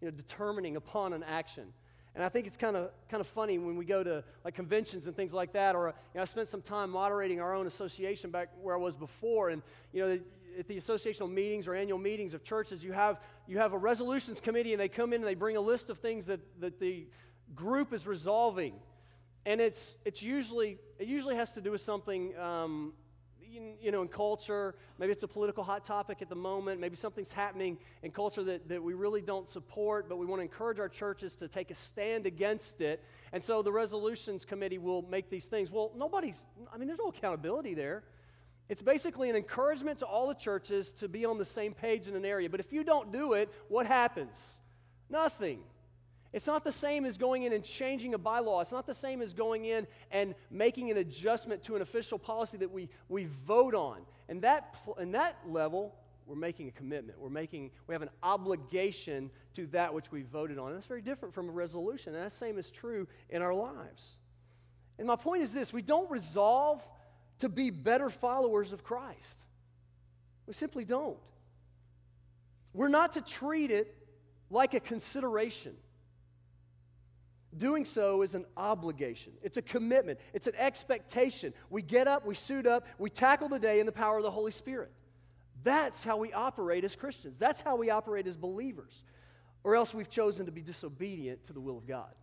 you 0.00 0.08
know, 0.08 0.10
determining 0.10 0.76
upon 0.76 1.12
an 1.12 1.22
action. 1.22 1.72
And 2.14 2.22
I 2.22 2.28
think 2.28 2.46
it's 2.46 2.58
kind 2.58 2.76
of 2.76 2.90
kind 3.08 3.20
of 3.22 3.26
funny 3.26 3.58
when 3.58 3.76
we 3.76 3.86
go 3.86 4.02
to 4.02 4.22
like 4.44 4.54
conventions 4.54 5.06
and 5.06 5.16
things 5.16 5.32
like 5.32 5.52
that. 5.54 5.74
Or 5.74 5.86
you 5.86 6.18
know, 6.18 6.22
I 6.22 6.24
spent 6.26 6.48
some 6.48 6.60
time 6.60 6.90
moderating 6.90 7.40
our 7.40 7.54
own 7.54 7.66
association 7.66 8.30
back 8.30 8.50
where 8.60 8.74
I 8.74 8.78
was 8.78 8.96
before, 8.96 9.48
and 9.48 9.62
you 9.92 10.06
know, 10.06 10.18
at 10.58 10.68
the 10.68 10.76
associational 10.76 11.30
meetings 11.30 11.66
or 11.66 11.74
annual 11.74 11.98
meetings 11.98 12.34
of 12.34 12.44
churches, 12.44 12.84
you 12.84 12.92
have 12.92 13.18
you 13.46 13.56
have 13.58 13.72
a 13.72 13.78
resolutions 13.78 14.40
committee, 14.40 14.74
and 14.74 14.80
they 14.80 14.88
come 14.88 15.14
in 15.14 15.22
and 15.22 15.26
they 15.26 15.34
bring 15.34 15.56
a 15.56 15.60
list 15.60 15.88
of 15.88 15.98
things 15.98 16.26
that 16.26 16.40
that 16.60 16.78
the 16.78 17.06
group 17.54 17.94
is 17.94 18.06
resolving, 18.06 18.74
and 19.46 19.58
it's 19.62 19.96
it's 20.04 20.22
usually 20.22 20.78
it 20.98 21.08
usually 21.08 21.36
has 21.36 21.52
to 21.52 21.62
do 21.62 21.70
with 21.70 21.80
something 21.80 22.36
um, 22.36 22.92
you 23.80 23.90
know, 23.90 24.02
in 24.02 24.08
culture. 24.08 24.74
Maybe 24.98 25.12
it's 25.12 25.22
a 25.22 25.28
political 25.28 25.64
hot 25.64 25.84
topic 25.84 26.22
at 26.22 26.28
the 26.28 26.34
moment. 26.34 26.80
Maybe 26.80 26.96
something's 26.96 27.32
happening 27.32 27.78
in 28.02 28.10
culture 28.10 28.42
that, 28.44 28.68
that 28.68 28.82
we 28.82 28.94
really 28.94 29.20
don't 29.20 29.48
support, 29.48 30.08
but 30.08 30.16
we 30.16 30.26
want 30.26 30.40
to 30.40 30.44
encourage 30.44 30.80
our 30.80 30.88
churches 30.88 31.36
to 31.36 31.48
take 31.48 31.70
a 31.70 31.74
stand 31.74 32.26
against 32.26 32.80
it. 32.80 33.04
And 33.32 33.42
so 33.42 33.62
the 33.62 33.72
resolutions 33.72 34.44
committee 34.44 34.78
will 34.78 35.02
make 35.02 35.30
these 35.30 35.46
things. 35.46 35.70
Well, 35.70 35.92
nobody's, 35.96 36.46
I 36.72 36.78
mean, 36.78 36.88
there's 36.88 37.00
no 37.00 37.08
accountability 37.08 37.74
there. 37.74 38.04
It's 38.68 38.82
basically 38.82 39.28
an 39.28 39.36
encouragement 39.36 39.98
to 39.98 40.06
all 40.06 40.28
the 40.28 40.34
churches 40.34 40.92
to 40.94 41.08
be 41.08 41.24
on 41.24 41.36
the 41.38 41.44
same 41.44 41.74
page 41.74 42.08
in 42.08 42.16
an 42.16 42.24
area. 42.24 42.48
But 42.48 42.60
if 42.60 42.72
you 42.72 42.84
don't 42.84 43.12
do 43.12 43.34
it, 43.34 43.50
what 43.68 43.86
happens? 43.86 44.60
Nothing. 45.10 45.60
It's 46.32 46.46
not 46.46 46.64
the 46.64 46.72
same 46.72 47.04
as 47.04 47.18
going 47.18 47.42
in 47.42 47.52
and 47.52 47.62
changing 47.62 48.14
a 48.14 48.18
bylaw. 48.18 48.62
It's 48.62 48.72
not 48.72 48.86
the 48.86 48.94
same 48.94 49.20
as 49.20 49.34
going 49.34 49.66
in 49.66 49.86
and 50.10 50.34
making 50.50 50.90
an 50.90 50.96
adjustment 50.96 51.62
to 51.64 51.76
an 51.76 51.82
official 51.82 52.18
policy 52.18 52.56
that 52.58 52.70
we, 52.70 52.88
we 53.08 53.26
vote 53.46 53.74
on. 53.74 54.00
And 54.28 54.40
that, 54.42 54.74
in 54.98 55.12
that 55.12 55.36
level, 55.46 55.94
we're 56.26 56.36
making 56.36 56.68
a 56.68 56.70
commitment. 56.70 57.20
We're 57.20 57.28
making, 57.28 57.70
we 57.86 57.94
have 57.94 58.00
an 58.00 58.10
obligation 58.22 59.30
to 59.56 59.66
that 59.68 59.92
which 59.92 60.10
we 60.10 60.22
voted 60.22 60.58
on. 60.58 60.68
And 60.68 60.76
that's 60.76 60.86
very 60.86 61.02
different 61.02 61.34
from 61.34 61.48
a 61.48 61.52
resolution. 61.52 62.14
And 62.14 62.24
that 62.24 62.32
same 62.32 62.58
is 62.58 62.70
true 62.70 63.06
in 63.28 63.42
our 63.42 63.54
lives. 63.54 64.16
And 64.98 65.06
my 65.06 65.16
point 65.16 65.42
is 65.42 65.52
this 65.52 65.72
we 65.72 65.82
don't 65.82 66.10
resolve 66.10 66.82
to 67.40 67.48
be 67.48 67.70
better 67.70 68.08
followers 68.08 68.72
of 68.72 68.84
Christ. 68.84 69.44
We 70.46 70.54
simply 70.54 70.84
don't. 70.84 71.18
We're 72.72 72.88
not 72.88 73.12
to 73.12 73.20
treat 73.20 73.70
it 73.70 73.94
like 74.48 74.74
a 74.74 74.80
consideration. 74.80 75.74
Doing 77.56 77.84
so 77.84 78.22
is 78.22 78.34
an 78.34 78.46
obligation. 78.56 79.32
It's 79.42 79.58
a 79.58 79.62
commitment. 79.62 80.18
It's 80.32 80.46
an 80.46 80.54
expectation. 80.56 81.52
We 81.68 81.82
get 81.82 82.08
up, 82.08 82.24
we 82.24 82.34
suit 82.34 82.66
up, 82.66 82.86
we 82.98 83.10
tackle 83.10 83.48
the 83.48 83.58
day 83.58 83.78
in 83.78 83.86
the 83.86 83.92
power 83.92 84.16
of 84.16 84.22
the 84.22 84.30
Holy 84.30 84.52
Spirit. 84.52 84.90
That's 85.62 86.02
how 86.02 86.16
we 86.16 86.32
operate 86.32 86.84
as 86.84 86.96
Christians. 86.96 87.38
That's 87.38 87.60
how 87.60 87.76
we 87.76 87.90
operate 87.90 88.26
as 88.26 88.36
believers. 88.36 89.04
Or 89.64 89.76
else 89.76 89.94
we've 89.94 90.08
chosen 90.08 90.46
to 90.46 90.52
be 90.52 90.62
disobedient 90.62 91.44
to 91.44 91.52
the 91.52 91.60
will 91.60 91.76
of 91.76 91.86
God. 91.86 92.14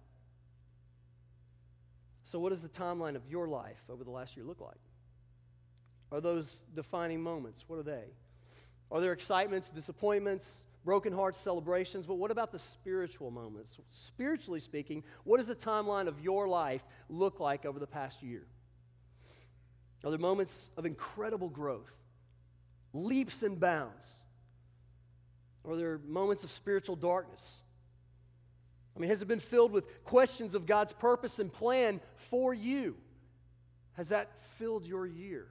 So, 2.24 2.40
what 2.40 2.50
does 2.50 2.62
the 2.62 2.70
timeline 2.70 3.16
of 3.16 3.26
your 3.28 3.48
life 3.48 3.82
over 3.90 4.04
the 4.04 4.12
last 4.12 4.36
year 4.36 4.46
look 4.46 4.62
like? 4.62 4.78
Are 6.12 6.22
those 6.22 6.66
defining 6.76 7.22
moments? 7.22 7.64
What 7.68 7.80
are 7.80 7.84
they? 7.84 8.06
Are 8.92 9.00
there 9.00 9.14
excitements, 9.14 9.70
disappointments, 9.70 10.66
broken 10.84 11.14
hearts, 11.14 11.40
celebrations, 11.40 12.06
but 12.06 12.16
what 12.16 12.32
about 12.32 12.52
the 12.52 12.60
spiritual 12.60 13.32
moments? 13.32 13.78
Spiritually 13.88 14.60
speaking, 14.60 15.04
what 15.24 15.38
does 15.38 15.48
the 15.48 15.56
timeline 15.56 16.08
of 16.08 16.20
your 16.20 16.48
life 16.48 16.84
look 17.10 17.40
like 17.40 17.66
over 17.66 17.80
the 17.80 17.88
past 17.88 18.24
year? 18.24 18.46
Are 20.04 20.10
there 20.10 20.20
moments 20.20 20.72
of 20.78 20.86
incredible 20.86 21.50
growth, 21.50 21.92
leaps 22.94 23.44
and 23.44 23.60
bounds? 23.60 24.08
Are 25.66 25.76
there 25.76 26.00
moments 26.08 26.44
of 26.44 26.52
spiritual 26.52 26.96
darkness? 26.96 27.62
I 28.96 29.00
mean, 29.00 29.10
has 29.10 29.22
it 29.22 29.28
been 29.28 29.40
filled 29.40 29.72
with 29.72 30.04
questions 30.04 30.56
of 30.56 30.66
God's 30.66 30.94
purpose 30.94 31.40
and 31.40 31.52
plan 31.52 32.02
for 32.16 32.54
you? 32.54 32.96
Has 33.94 34.10
that 34.10 34.30
filled 34.58 34.86
your 34.86 35.06
year? 35.06 35.48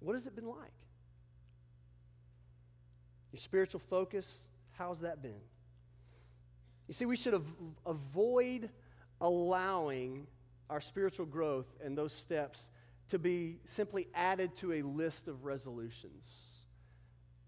What 0.00 0.14
has 0.14 0.26
it 0.26 0.34
been 0.34 0.46
like? 0.46 0.72
Your 3.36 3.42
spiritual 3.42 3.80
focus, 3.90 4.48
how's 4.78 5.00
that 5.00 5.20
been? 5.20 5.42
You 6.88 6.94
see, 6.94 7.04
we 7.04 7.16
should 7.16 7.34
av- 7.34 7.44
avoid 7.84 8.70
allowing 9.20 10.26
our 10.70 10.80
spiritual 10.80 11.26
growth 11.26 11.66
and 11.84 11.98
those 11.98 12.14
steps 12.14 12.70
to 13.10 13.18
be 13.18 13.58
simply 13.66 14.08
added 14.14 14.54
to 14.56 14.72
a 14.72 14.80
list 14.80 15.28
of 15.28 15.44
resolutions. 15.44 16.46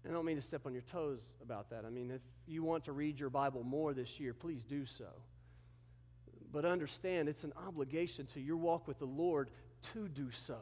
And 0.03 0.13
I 0.13 0.15
don't 0.15 0.25
mean 0.25 0.35
to 0.35 0.43
step 0.43 0.67
on 0.67 0.73
your 0.73 0.83
toes 0.83 1.33
about 1.41 1.71
that. 1.71 1.85
I 1.85 1.89
mean, 1.89 2.11
if 2.11 2.21
you 2.45 2.61
want 2.61 2.83
to 2.83 2.91
read 2.91 3.19
your 3.19 3.31
Bible 3.31 3.63
more 3.63 3.95
this 3.95 4.19
year, 4.19 4.35
please 4.35 4.61
do 4.63 4.85
so. 4.85 5.09
But 6.51 6.65
understand, 6.65 7.29
it's 7.29 7.45
an 7.45 7.53
obligation 7.65 8.27
to 8.35 8.39
your 8.39 8.57
walk 8.57 8.87
with 8.87 8.99
the 8.99 9.07
Lord 9.07 9.49
to 9.93 10.07
do 10.07 10.29
so. 10.29 10.59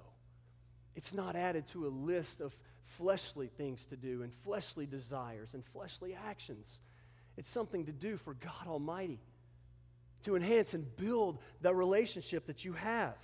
It's 0.95 1.13
not 1.13 1.35
added 1.35 1.67
to 1.73 1.85
a 1.85 1.89
list 1.89 2.39
of 2.39 2.55
fleshly 2.97 3.47
things 3.47 3.85
to 3.87 3.97
do 3.97 4.23
and 4.23 4.33
fleshly 4.43 4.85
desires 4.85 5.53
and 5.53 5.63
fleshly 5.65 6.15
actions. 6.27 6.79
It's 7.37 7.49
something 7.49 7.85
to 7.85 7.91
do 7.91 8.17
for 8.17 8.33
God 8.33 8.67
Almighty 8.67 9.19
to 10.23 10.35
enhance 10.35 10.73
and 10.73 10.95
build 10.97 11.39
the 11.61 11.73
relationship 11.73 12.47
that 12.47 12.65
you 12.65 12.73
have. 12.73 13.15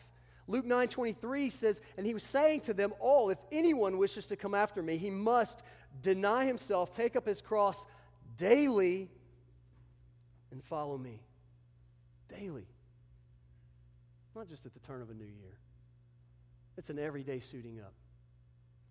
Luke 0.48 0.65
9 0.65 0.88
23 0.88 1.50
says, 1.50 1.82
And 1.98 2.05
he 2.05 2.13
was 2.13 2.24
saying 2.24 2.62
to 2.62 2.74
them 2.74 2.93
all, 3.00 3.29
If 3.29 3.39
anyone 3.51 3.98
wishes 3.98 4.27
to 4.27 4.36
come 4.36 4.53
after 4.53 4.82
me, 4.82 4.98
he 4.98 5.10
must 5.10 5.62
deny 6.01 6.46
himself, 6.46 6.96
take 6.96 7.15
up 7.15 7.25
his 7.25 7.41
cross 7.41 7.86
daily, 8.38 9.10
and 10.51 10.63
follow 10.63 10.98
me. 10.98 11.22
Daily. 12.27 12.67
Not 14.36 14.48
just 14.48 14.65
at 14.65 14.74
the 14.74 14.79
turn 14.79 15.01
of 15.01 15.10
a 15.10 15.13
new 15.13 15.25
year, 15.25 15.58
it's 16.77 16.89
an 16.89 17.00
everyday 17.00 17.39
suiting 17.39 17.79
up, 17.79 17.93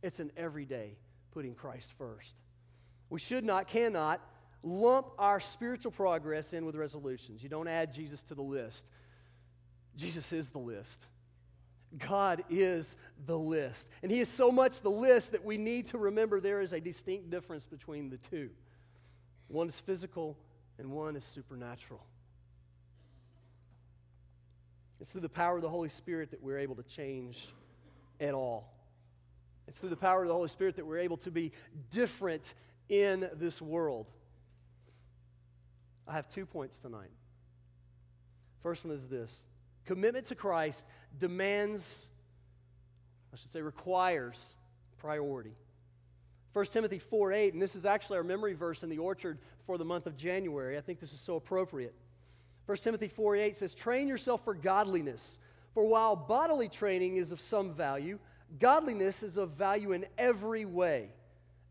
it's 0.02 0.20
an 0.20 0.32
everyday 0.36 0.96
putting 1.32 1.54
Christ 1.54 1.92
first. 1.96 2.34
We 3.10 3.20
should 3.20 3.44
not, 3.44 3.68
cannot 3.68 4.20
lump 4.62 5.08
our 5.18 5.40
spiritual 5.40 5.92
progress 5.92 6.52
in 6.52 6.64
with 6.64 6.76
resolutions. 6.76 7.42
You 7.42 7.48
don't 7.48 7.68
add 7.68 7.92
Jesus 7.92 8.22
to 8.24 8.34
the 8.34 8.42
list. 8.42 8.86
Jesus 9.96 10.32
is 10.32 10.50
the 10.50 10.58
list. 10.58 11.06
God 11.98 12.44
is 12.48 12.96
the 13.26 13.38
list. 13.38 13.90
And 14.02 14.10
He 14.10 14.20
is 14.20 14.28
so 14.28 14.50
much 14.50 14.80
the 14.80 14.90
list 14.90 15.32
that 15.32 15.44
we 15.44 15.58
need 15.58 15.88
to 15.88 15.98
remember 15.98 16.40
there 16.40 16.60
is 16.60 16.72
a 16.72 16.80
distinct 16.80 17.30
difference 17.30 17.66
between 17.66 18.08
the 18.08 18.16
two. 18.16 18.50
One 19.48 19.68
is 19.68 19.78
physical 19.80 20.38
and 20.78 20.90
one 20.90 21.16
is 21.16 21.24
supernatural. 21.24 22.02
It's 25.00 25.10
through 25.10 25.22
the 25.22 25.28
power 25.28 25.56
of 25.56 25.62
the 25.62 25.68
Holy 25.68 25.88
Spirit 25.88 26.30
that 26.30 26.42
we're 26.42 26.58
able 26.58 26.76
to 26.76 26.84
change 26.84 27.48
at 28.20 28.34
all. 28.34 28.71
It's 29.68 29.78
through 29.78 29.90
the 29.90 29.96
power 29.96 30.22
of 30.22 30.28
the 30.28 30.34
Holy 30.34 30.48
Spirit 30.48 30.76
that 30.76 30.86
we're 30.86 30.98
able 30.98 31.16
to 31.18 31.30
be 31.30 31.52
different 31.90 32.54
in 32.88 33.28
this 33.34 33.62
world. 33.62 34.06
I 36.06 36.12
have 36.12 36.28
two 36.28 36.46
points 36.46 36.78
tonight. 36.78 37.10
First 38.62 38.84
one 38.84 38.94
is 38.94 39.08
this 39.08 39.46
commitment 39.84 40.26
to 40.26 40.34
Christ 40.34 40.86
demands, 41.18 42.08
I 43.32 43.36
should 43.36 43.50
say, 43.50 43.60
requires 43.60 44.54
priority. 44.98 45.54
1 46.52 46.66
Timothy 46.66 46.98
4 46.98 47.32
8, 47.32 47.52
and 47.54 47.62
this 47.62 47.74
is 47.74 47.86
actually 47.86 48.18
our 48.18 48.24
memory 48.24 48.52
verse 48.52 48.82
in 48.82 48.90
the 48.90 48.98
orchard 48.98 49.38
for 49.66 49.78
the 49.78 49.84
month 49.84 50.06
of 50.06 50.16
January. 50.16 50.76
I 50.76 50.80
think 50.80 51.00
this 51.00 51.12
is 51.12 51.20
so 51.20 51.36
appropriate. 51.36 51.94
1 52.66 52.78
Timothy 52.78 53.08
4 53.08 53.36
8 53.36 53.56
says, 53.56 53.74
Train 53.74 54.06
yourself 54.06 54.44
for 54.44 54.54
godliness, 54.54 55.38
for 55.74 55.84
while 55.86 56.14
bodily 56.14 56.68
training 56.68 57.16
is 57.16 57.32
of 57.32 57.40
some 57.40 57.72
value, 57.72 58.18
godliness 58.58 59.22
is 59.22 59.36
of 59.36 59.50
value 59.50 59.92
in 59.92 60.06
every 60.18 60.64
way, 60.64 61.10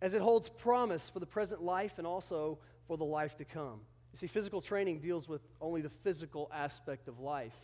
as 0.01 0.13
it 0.13 0.21
holds 0.21 0.49
promise 0.49 1.09
for 1.09 1.19
the 1.19 1.25
present 1.25 1.61
life 1.61 1.97
and 1.97 2.07
also 2.07 2.59
for 2.87 2.97
the 2.97 3.05
life 3.05 3.37
to 3.37 3.45
come. 3.45 3.81
You 4.13 4.17
see, 4.17 4.27
physical 4.27 4.61
training 4.61 4.99
deals 4.99 5.27
with 5.27 5.41
only 5.61 5.81
the 5.81 5.89
physical 5.89 6.49
aspect 6.53 7.07
of 7.07 7.19
life. 7.19 7.55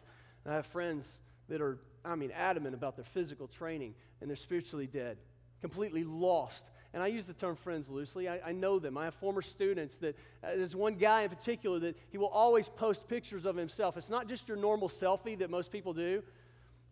And 0.45 0.53
I 0.53 0.55
have 0.57 0.65
friends 0.65 1.19
that 1.49 1.61
are, 1.61 1.77
I 2.05 2.15
mean, 2.15 2.31
adamant 2.31 2.73
about 2.73 2.95
their 2.95 3.05
physical 3.05 3.47
training, 3.47 3.95
and 4.21 4.29
they're 4.29 4.37
spiritually 4.37 4.87
dead, 4.87 5.17
completely 5.61 6.03
lost. 6.03 6.65
And 6.93 7.03
I 7.03 7.07
use 7.07 7.25
the 7.25 7.33
term 7.33 7.57
friends 7.57 7.89
loosely. 7.89 8.29
I, 8.29 8.39
I 8.47 8.51
know 8.53 8.79
them. 8.79 8.97
I 8.97 9.05
have 9.05 9.15
former 9.15 9.41
students 9.41 9.97
that, 9.97 10.15
uh, 10.43 10.55
there's 10.55 10.75
one 10.75 10.95
guy 10.95 11.23
in 11.23 11.29
particular 11.29 11.79
that 11.79 11.97
he 12.09 12.17
will 12.17 12.27
always 12.27 12.69
post 12.69 13.07
pictures 13.09 13.45
of 13.45 13.55
himself. 13.55 13.97
It's 13.97 14.09
not 14.09 14.29
just 14.29 14.47
your 14.47 14.57
normal 14.57 14.87
selfie 14.87 15.37
that 15.39 15.49
most 15.49 15.71
people 15.71 15.93
do. 15.93 16.23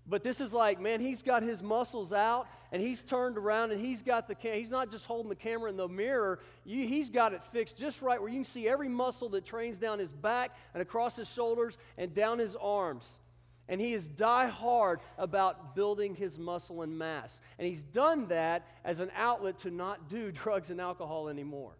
But 0.07 0.24
this 0.24 0.39
is 0.39 0.53
like, 0.53 0.79
man, 0.79 1.00
he's 1.00 1.24
got 1.24 1.41
his 1.41 1.63
muscles 1.63 2.13
out 2.13 2.47
and 2.71 2.81
he's 2.81 3.01
turned 3.01 3.38
around 3.38 3.71
and 3.71 3.81
he's 3.81 4.03
got 4.03 4.27
the 4.27 4.35
cam- 4.35 4.57
he's 4.57 4.69
not 4.69 4.91
just 4.91 5.05
holding 5.05 5.29
the 5.29 5.35
camera 5.35 5.69
in 5.69 5.77
the 5.77 5.88
mirror. 5.88 6.39
You, 6.63 6.88
he's 6.88 7.09
got 7.09 7.33
it 7.33 7.41
fixed 7.51 7.77
just 7.77 8.03
right 8.03 8.19
where 8.19 8.29
you 8.29 8.35
can 8.35 8.45
see 8.45 8.67
every 8.67 8.88
muscle 8.88 9.29
that 9.29 9.45
trains 9.45 9.79
down 9.79 9.97
his 9.97 10.12
back 10.12 10.55
and 10.74 10.81
across 10.81 11.15
his 11.15 11.27
shoulders 11.31 11.77
and 11.97 12.13
down 12.13 12.38
his 12.38 12.55
arms. 12.55 13.19
And 13.67 13.81
he 13.81 13.93
is 13.93 14.07
die 14.07 14.45
hard 14.47 15.00
about 15.17 15.75
building 15.75 16.13
his 16.13 16.38
muscle 16.38 16.83
and 16.83 17.00
mass. 17.00 17.41
And 17.57 17.67
he's 17.67 17.81
done 17.81 18.27
that 18.27 18.67
as 18.83 19.00
an 19.00 19.09
outlet 19.15 19.57
to 19.59 19.71
not 19.71 20.07
do 20.07 20.31
drugs 20.43 20.69
and 20.69 20.79
alcohol 20.79 21.29
anymore. 21.29 21.75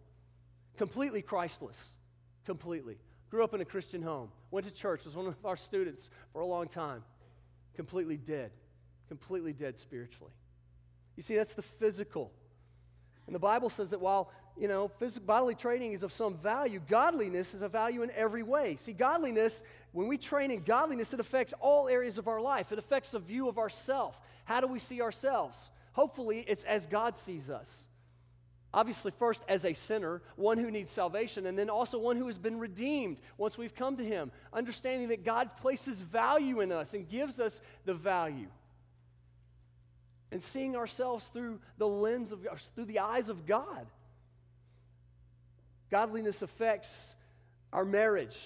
Completely 0.76 1.22
Christless. 1.22 1.92
Completely. 2.44 2.98
Grew 3.30 3.44
up 3.44 3.54
in 3.54 3.60
a 3.60 3.64
Christian 3.64 4.02
home. 4.02 4.30
Went 4.50 4.66
to 4.66 4.72
church. 4.72 5.04
Was 5.04 5.14
one 5.14 5.28
of 5.28 5.36
our 5.44 5.56
students 5.56 6.10
for 6.32 6.40
a 6.40 6.46
long 6.46 6.66
time 6.66 7.04
completely 7.76 8.16
dead, 8.16 8.50
completely 9.08 9.52
dead 9.52 9.78
spiritually. 9.78 10.32
You 11.16 11.22
see, 11.22 11.36
that's 11.36 11.54
the 11.54 11.62
physical. 11.62 12.32
And 13.26 13.34
the 13.34 13.40
Bible 13.40 13.70
says 13.70 13.90
that 13.90 14.00
while, 14.00 14.30
you 14.56 14.68
know, 14.68 14.88
physical, 14.98 15.26
bodily 15.26 15.54
training 15.54 15.92
is 15.92 16.02
of 16.02 16.12
some 16.12 16.36
value, 16.36 16.80
godliness 16.88 17.54
is 17.54 17.62
a 17.62 17.68
value 17.68 18.02
in 18.02 18.10
every 18.12 18.42
way. 18.42 18.76
See, 18.76 18.92
godliness, 18.92 19.62
when 19.92 20.08
we 20.08 20.18
train 20.18 20.50
in 20.50 20.62
godliness, 20.62 21.12
it 21.12 21.20
affects 21.20 21.54
all 21.60 21.88
areas 21.88 22.18
of 22.18 22.28
our 22.28 22.40
life. 22.40 22.72
It 22.72 22.78
affects 22.78 23.10
the 23.10 23.18
view 23.18 23.48
of 23.48 23.58
ourself. 23.58 24.20
How 24.44 24.60
do 24.60 24.66
we 24.66 24.78
see 24.78 25.00
ourselves? 25.02 25.70
Hopefully, 25.92 26.44
it's 26.46 26.64
as 26.64 26.86
God 26.86 27.16
sees 27.18 27.50
us. 27.50 27.88
Obviously, 28.74 29.12
first 29.18 29.42
as 29.48 29.64
a 29.64 29.72
sinner, 29.72 30.20
one 30.36 30.58
who 30.58 30.70
needs 30.70 30.90
salvation, 30.90 31.46
and 31.46 31.58
then 31.58 31.70
also 31.70 31.98
one 31.98 32.16
who 32.16 32.26
has 32.26 32.36
been 32.36 32.58
redeemed 32.58 33.20
once 33.38 33.56
we've 33.56 33.74
come 33.74 33.96
to 33.96 34.04
Him, 34.04 34.30
understanding 34.52 35.08
that 35.08 35.24
God 35.24 35.56
places 35.56 36.00
value 36.02 36.60
in 36.60 36.72
us 36.72 36.92
and 36.92 37.08
gives 37.08 37.40
us 37.40 37.62
the 37.84 37.94
value. 37.94 38.48
And 40.30 40.42
seeing 40.42 40.76
ourselves 40.76 41.28
through 41.28 41.60
the 41.78 41.86
lens 41.86 42.32
of, 42.32 42.46
through 42.74 42.84
the 42.86 42.98
eyes 42.98 43.30
of 43.30 43.46
God. 43.46 43.86
Godliness 45.90 46.42
affects 46.42 47.14
our 47.72 47.84
marriage. 47.84 48.36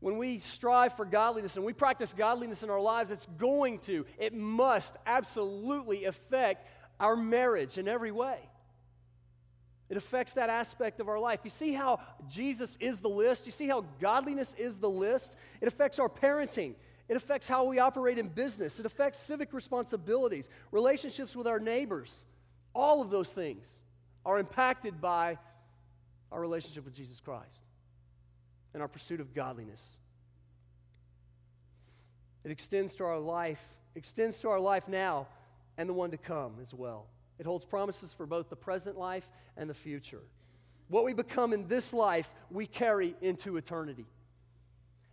When 0.00 0.18
we 0.18 0.40
strive 0.40 0.94
for 0.94 1.04
godliness 1.04 1.56
and 1.56 1.64
we 1.64 1.72
practice 1.72 2.12
godliness 2.12 2.62
in 2.62 2.70
our 2.70 2.80
lives, 2.80 3.10
it's 3.10 3.28
going 3.38 3.78
to, 3.80 4.04
it 4.18 4.34
must 4.34 4.96
absolutely 5.06 6.06
affect 6.06 6.66
our 6.98 7.16
marriage 7.16 7.78
in 7.78 7.86
every 7.86 8.10
way. 8.10 8.38
It 9.90 9.96
affects 9.96 10.34
that 10.34 10.48
aspect 10.48 11.00
of 11.00 11.08
our 11.08 11.18
life. 11.18 11.40
You 11.42 11.50
see 11.50 11.72
how 11.74 11.98
Jesus 12.28 12.78
is 12.80 13.00
the 13.00 13.08
list? 13.08 13.44
You 13.44 13.52
see 13.52 13.66
how 13.66 13.84
godliness 14.00 14.54
is 14.56 14.78
the 14.78 14.88
list? 14.88 15.34
It 15.60 15.66
affects 15.66 15.98
our 15.98 16.08
parenting. 16.08 16.74
It 17.08 17.16
affects 17.16 17.48
how 17.48 17.64
we 17.64 17.80
operate 17.80 18.16
in 18.16 18.28
business. 18.28 18.78
It 18.78 18.86
affects 18.86 19.18
civic 19.18 19.52
responsibilities, 19.52 20.48
relationships 20.70 21.34
with 21.34 21.48
our 21.48 21.58
neighbors. 21.58 22.24
All 22.72 23.02
of 23.02 23.10
those 23.10 23.32
things 23.32 23.80
are 24.24 24.38
impacted 24.38 25.00
by 25.00 25.38
our 26.30 26.40
relationship 26.40 26.84
with 26.84 26.94
Jesus 26.94 27.18
Christ 27.18 27.64
and 28.72 28.80
our 28.80 28.88
pursuit 28.88 29.20
of 29.20 29.34
godliness. 29.34 29.96
It 32.44 32.52
extends 32.52 32.94
to 32.94 33.04
our 33.04 33.18
life, 33.18 33.60
extends 33.96 34.38
to 34.42 34.50
our 34.50 34.60
life 34.60 34.86
now 34.86 35.26
and 35.76 35.88
the 35.88 35.92
one 35.94 36.12
to 36.12 36.16
come 36.16 36.52
as 36.62 36.72
well. 36.72 37.06
It 37.40 37.46
holds 37.46 37.64
promises 37.64 38.12
for 38.12 38.26
both 38.26 38.50
the 38.50 38.56
present 38.56 38.98
life 38.98 39.26
and 39.56 39.68
the 39.68 39.74
future. 39.74 40.20
What 40.88 41.04
we 41.04 41.14
become 41.14 41.54
in 41.54 41.68
this 41.68 41.94
life, 41.94 42.30
we 42.50 42.66
carry 42.66 43.16
into 43.22 43.56
eternity. 43.56 44.04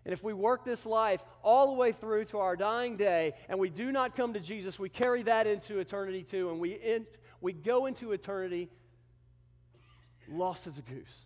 And 0.03 0.11
if 0.11 0.25
we 0.25 0.33
work 0.33 0.65
this 0.65 0.85
life 0.85 1.23
all 1.41 1.67
the 1.67 1.73
way 1.73 1.93
through 1.93 2.25
to 2.25 2.39
our 2.39 2.57
dying 2.57 2.97
day 2.97 3.33
and 3.47 3.57
we 3.59 3.69
do 3.69 3.93
not 3.93 4.17
come 4.17 4.33
to 4.33 4.41
Jesus, 4.41 4.77
we 4.77 4.89
carry 4.89 5.23
that 5.23 5.47
into 5.47 5.79
eternity 5.79 6.21
too. 6.21 6.49
And 6.49 6.59
we, 6.59 6.73
in, 6.73 7.05
we 7.39 7.53
go 7.53 7.85
into 7.85 8.11
eternity 8.11 8.67
lost 10.27 10.67
as 10.67 10.77
a 10.77 10.81
goose. 10.81 11.25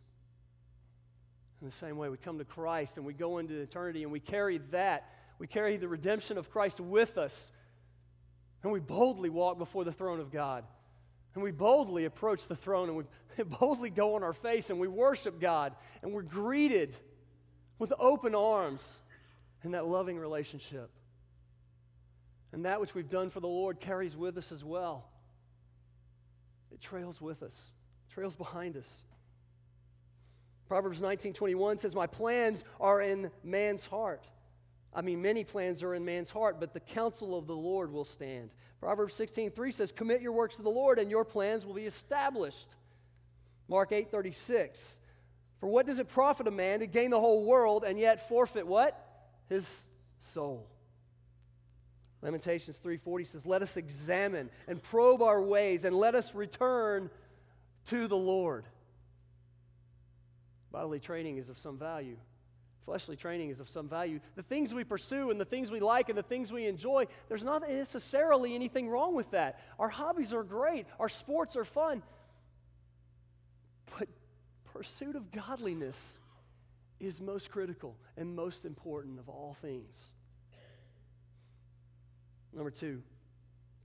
In 1.61 1.67
the 1.67 1.73
same 1.73 1.97
way, 1.97 2.09
we 2.09 2.17
come 2.17 2.37
to 2.37 2.45
Christ 2.45 2.97
and 2.97 3.05
we 3.07 3.13
go 3.13 3.39
into 3.39 3.59
eternity 3.59 4.03
and 4.03 4.11
we 4.11 4.19
carry 4.19 4.59
that. 4.69 5.09
We 5.39 5.47
carry 5.47 5.77
the 5.77 5.87
redemption 5.87 6.37
of 6.37 6.51
Christ 6.51 6.79
with 6.79 7.17
us. 7.17 7.51
And 8.61 8.71
we 8.71 8.79
boldly 8.79 9.29
walk 9.29 9.57
before 9.57 9.83
the 9.83 9.91
throne 9.91 10.19
of 10.19 10.31
God. 10.31 10.63
And 11.33 11.43
we 11.43 11.51
boldly 11.51 12.05
approach 12.05 12.47
the 12.47 12.55
throne 12.55 12.89
and 12.89 12.97
we 12.97 13.43
boldly 13.59 13.89
go 13.89 14.15
on 14.15 14.23
our 14.23 14.33
face 14.33 14.69
and 14.69 14.79
we 14.79 14.87
worship 14.87 15.39
God 15.39 15.73
and 16.01 16.11
we're 16.11 16.21
greeted 16.21 16.95
with 17.79 17.93
open 17.97 18.35
arms 18.35 18.99
in 19.63 19.71
that 19.71 19.87
loving 19.87 20.17
relationship. 20.17 20.89
And 22.51 22.65
that 22.65 22.81
which 22.81 22.93
we've 22.93 23.09
done 23.09 23.29
for 23.29 23.39
the 23.39 23.47
Lord 23.47 23.79
carries 23.79 24.15
with 24.15 24.37
us 24.37 24.51
as 24.51 24.63
well. 24.63 25.09
It 26.71 26.81
trails 26.81 27.21
with 27.21 27.43
us, 27.43 27.71
trails 28.09 28.35
behind 28.35 28.75
us. 28.75 29.03
Proverbs 30.67 31.01
19:21 31.01 31.77
says, 31.77 31.95
"My 31.95 32.07
plans 32.07 32.63
are 32.79 33.01
in 33.01 33.31
man's 33.43 33.85
heart." 33.85 34.25
I 34.93 35.01
mean, 35.01 35.21
many 35.21 35.43
plans 35.43 35.83
are 35.83 35.93
in 35.93 36.03
man's 36.03 36.29
heart, 36.29 36.59
but 36.59 36.73
the 36.73 36.79
counsel 36.79 37.37
of 37.37 37.47
the 37.47 37.55
Lord 37.55 37.91
will 37.93 38.03
stand. 38.03 38.51
Proverbs 38.79 39.13
16:3 39.13 39.71
says, 39.71 39.91
"Commit 39.91 40.21
your 40.21 40.33
works 40.33 40.57
to 40.57 40.61
the 40.61 40.69
Lord, 40.69 40.99
and 40.99 41.09
your 41.09 41.23
plans 41.23 41.65
will 41.65 41.73
be 41.73 41.85
established." 41.85 42.67
Mark 43.67 43.91
8:36, 43.91 44.99
"For 45.59 45.67
what 45.67 45.85
does 45.85 45.99
it 45.99 46.09
profit 46.09 46.47
a 46.47 46.51
man 46.51 46.79
to 46.79 46.87
gain 46.87 47.11
the 47.11 47.19
whole 47.19 47.45
world 47.45 47.85
and 47.85 47.97
yet 47.97 48.27
forfeit 48.27 48.67
what? 48.67 49.29
His 49.47 49.87
soul." 50.19 50.67
Lamentations 52.21 52.77
3:40 52.79 53.23
says, 53.23 53.45
"Let 53.45 53.61
us 53.61 53.77
examine 53.77 54.51
and 54.67 54.83
probe 54.83 55.21
our 55.21 55.41
ways 55.41 55.85
and 55.85 55.95
let 55.95 56.15
us 56.15 56.35
return 56.35 57.09
to 57.85 58.07
the 58.07 58.17
Lord." 58.17 58.65
Bodily 60.71 60.99
training 60.99 61.37
is 61.37 61.49
of 61.49 61.57
some 61.57 61.77
value. 61.77 62.17
Fleshly 62.85 63.15
training 63.15 63.49
is 63.49 63.59
of 63.59 63.69
some 63.69 63.87
value. 63.87 64.19
The 64.35 64.43
things 64.43 64.73
we 64.73 64.83
pursue 64.83 65.29
and 65.29 65.39
the 65.39 65.45
things 65.45 65.69
we 65.69 65.79
like 65.79 66.09
and 66.09 66.17
the 66.17 66.23
things 66.23 66.51
we 66.51 66.65
enjoy, 66.65 67.05
there's 67.29 67.43
not 67.43 67.61
necessarily 67.67 68.55
anything 68.55 68.89
wrong 68.89 69.13
with 69.13 69.31
that. 69.31 69.59
Our 69.77 69.89
hobbies 69.89 70.33
are 70.33 70.43
great, 70.43 70.87
our 70.99 71.09
sports 71.09 71.55
are 71.55 71.63
fun. 71.63 72.01
But 73.97 74.07
pursuit 74.73 75.15
of 75.15 75.31
godliness 75.31 76.19
is 76.99 77.21
most 77.21 77.51
critical 77.51 77.97
and 78.17 78.35
most 78.35 78.65
important 78.65 79.19
of 79.19 79.29
all 79.29 79.55
things. 79.61 80.13
Number 82.53 82.71
two, 82.71 83.01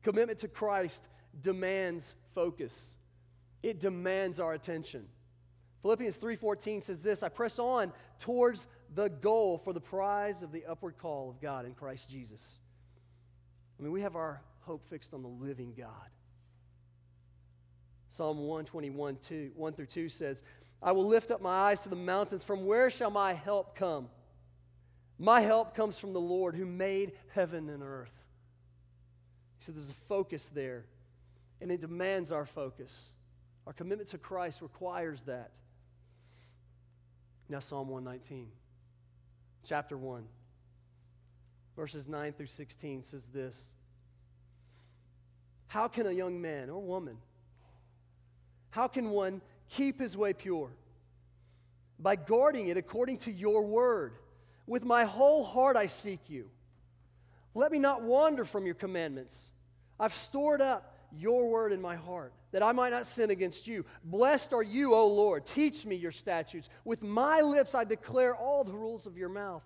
commitment 0.03 0.41
to 0.41 0.49
Christ 0.49 1.07
demands 1.41 2.15
focus. 2.35 2.97
It 3.63 3.79
demands 3.79 4.41
our 4.41 4.55
attention. 4.55 5.07
Philippians 5.87 6.17
3:14 6.17 6.83
says 6.83 7.05
this, 7.05 7.23
I 7.23 7.29
press 7.29 7.61
on 7.61 7.93
towards 8.19 8.67
the 8.93 9.09
goal 9.09 9.57
for 9.57 9.73
the 9.73 9.81
prize 9.81 10.43
of 10.43 10.51
the 10.51 10.65
upward 10.67 10.99
call 10.99 11.31
of 11.31 11.41
God 11.41 11.65
in 11.65 11.75
Christ 11.75 12.11
Jesus. 12.11 12.59
I 13.79 13.85
mean, 13.85 13.93
we 13.93 14.01
have 14.01 14.17
our 14.17 14.43
hope 14.63 14.85
fixed 14.89 15.15
on 15.15 15.23
the 15.23 15.29
living 15.29 15.75
God. 15.79 16.11
Psalm 18.09 18.39
121, 18.39 19.19
2, 19.29 19.53
1 19.55 19.73
through 19.75 19.87
2 19.87 20.09
says, 20.09 20.43
I 20.83 20.91
will 20.91 21.07
lift 21.07 21.31
up 21.31 21.41
my 21.41 21.55
eyes 21.55 21.85
to 21.85 21.89
the 21.89 21.95
mountains. 21.95 22.43
From 22.43 22.67
where 22.67 22.91
shall 22.91 23.11
my 23.11 23.35
help 23.35 23.77
come? 23.77 24.09
My 25.21 25.41
help 25.41 25.77
comes 25.77 26.01
from 26.01 26.15
the 26.15 26.21
Lord 26.21 26.57
who 26.57 26.67
made 26.67 27.13
heaven 27.29 27.69
and 27.69 27.85
earth. 27.85 28.25
So 29.61 29.71
there's 29.71 29.91
a 29.91 29.95
focus 30.09 30.51
there, 30.53 30.87
and 31.61 31.71
it 31.71 31.81
demands 31.81 32.33
our 32.33 32.45
focus. 32.45 33.13
Our 33.69 33.73
commitment 33.73 34.11
to 34.11 34.19
Christ 34.19 34.63
requires 34.63 35.23
that. 35.23 35.53
Now, 37.49 37.61
Psalm 37.61 37.89
119, 37.89 38.49
chapter 39.65 39.97
1, 39.97 40.25
verses 41.77 42.09
9 42.09 42.33
through 42.33 42.47
16 42.47 43.03
says 43.03 43.29
this 43.29 43.71
How 45.69 45.87
can 45.87 46.07
a 46.07 46.13
young 46.13 46.41
man 46.41 46.71
or 46.71 46.83
woman, 46.83 47.19
how 48.71 48.89
can 48.89 49.11
one 49.11 49.43
keep 49.69 50.01
his 50.01 50.17
way 50.17 50.33
pure? 50.33 50.71
By 51.99 52.17
guarding 52.17 52.67
it 52.67 52.77
according 52.77 53.19
to 53.19 53.33
your 53.33 53.63
word. 53.63 54.15
With 54.67 54.85
my 54.85 55.05
whole 55.05 55.45
heart 55.45 55.77
I 55.77 55.87
seek 55.87 56.21
you. 56.29 56.51
Let 57.55 57.73
me 57.73 57.79
not 57.79 58.03
wander 58.03 58.45
from 58.45 58.67
your 58.67 58.75
commandments. 58.75 59.53
I've 59.99 60.13
stored 60.13 60.61
up 60.61 60.95
your 61.11 61.49
word 61.49 61.73
in 61.73 61.81
my 61.81 61.97
heart, 61.97 62.33
that 62.57 62.63
I 62.63 62.73
might 62.73 62.89
not 62.89 63.05
sin 63.05 63.29
against 63.29 63.67
you. 63.67 63.85
Blessed 64.03 64.55
are 64.55 64.63
you, 64.63 64.95
O 64.95 65.09
Lord. 65.09 65.45
Teach 65.45 65.85
me 65.85 65.95
your 65.95 66.11
statutes. 66.11 66.71
With 66.87 67.03
my 67.03 67.43
lips 67.43 67.75
I 67.75 67.85
declare 67.85 68.35
all 68.35 68.65
the 68.65 68.73
rules 68.73 69.05
of 69.05 69.19
your 69.19 69.29
mouth. 69.29 69.63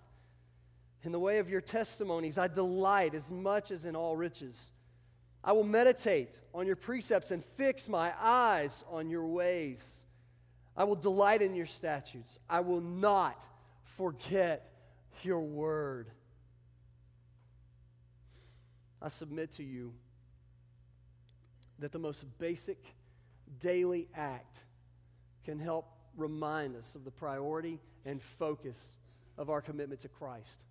In 1.04 1.12
the 1.12 1.20
way 1.20 1.38
of 1.38 1.48
your 1.48 1.60
testimonies 1.60 2.36
I 2.36 2.48
delight 2.48 3.14
as 3.14 3.30
much 3.30 3.70
as 3.70 3.84
in 3.84 3.94
all 3.94 4.16
riches. 4.16 4.72
I 5.44 5.52
will 5.52 5.62
meditate 5.62 6.34
on 6.52 6.66
your 6.66 6.74
precepts 6.74 7.30
and 7.30 7.44
fix 7.56 7.88
my 7.88 8.12
eyes 8.20 8.82
on 8.90 9.08
your 9.08 9.28
ways. 9.28 10.04
I 10.76 10.82
will 10.82 10.96
delight 10.96 11.42
in 11.42 11.54
your 11.54 11.66
statutes. 11.66 12.40
I 12.48 12.58
will 12.58 12.80
not 12.80 13.40
forget 13.84 14.68
your 15.22 15.42
word. 15.42 16.10
I 19.00 19.10
submit 19.10 19.52
to 19.58 19.62
you 19.62 19.92
that 21.80 21.92
the 21.92 21.98
most 21.98 22.24
basic 22.38 22.78
daily 23.58 24.08
act 24.14 24.58
can 25.44 25.58
help 25.58 25.86
remind 26.16 26.76
us 26.76 26.94
of 26.94 27.04
the 27.04 27.10
priority 27.10 27.78
and 28.04 28.22
focus 28.22 28.92
of 29.38 29.50
our 29.50 29.60
commitment 29.60 30.00
to 30.00 30.08
Christ. 30.08 30.62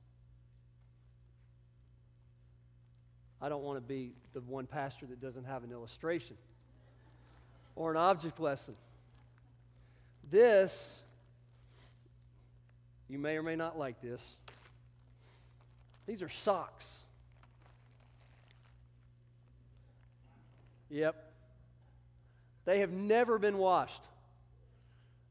I 3.42 3.50
don't 3.50 3.64
want 3.64 3.78
to 3.78 3.82
be 3.82 4.14
the 4.34 4.42
one 4.42 4.68
pastor 4.68 5.06
that 5.08 5.22
doesn't 5.22 5.46
have 5.46 5.64
an 5.64 5.72
illustration 5.72 6.36
or 7.76 7.92
an 7.92 7.98
object 7.98 8.40
lesson. 8.40 8.76
This, 10.30 11.00
you 13.08 13.18
may 13.18 13.38
or 13.38 13.44
may 13.44 13.56
not 13.56 13.80
like 13.80 14.02
this, 14.02 14.22
these 16.06 16.22
are 16.22 16.30
socks. 16.30 17.00
Yep. 20.90 21.16
They 22.66 22.80
have 22.80 22.92
never 22.92 23.40
been 23.40 23.58
washed, 23.58 24.02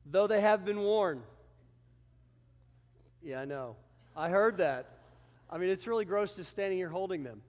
though 0.06 0.26
they 0.26 0.40
have 0.40 0.64
been 0.64 0.80
worn. 0.80 1.22
Yeah, 3.22 3.40
I 3.40 3.44
know. 3.44 3.76
I 4.16 4.28
heard 4.28 4.58
that. 4.58 4.86
I 5.50 5.58
mean, 5.58 5.70
it's 5.70 5.86
really 5.86 6.04
gross 6.04 6.36
just 6.36 6.50
standing 6.50 6.78
here 6.78 6.88
holding 6.88 7.22
them. 7.22 7.42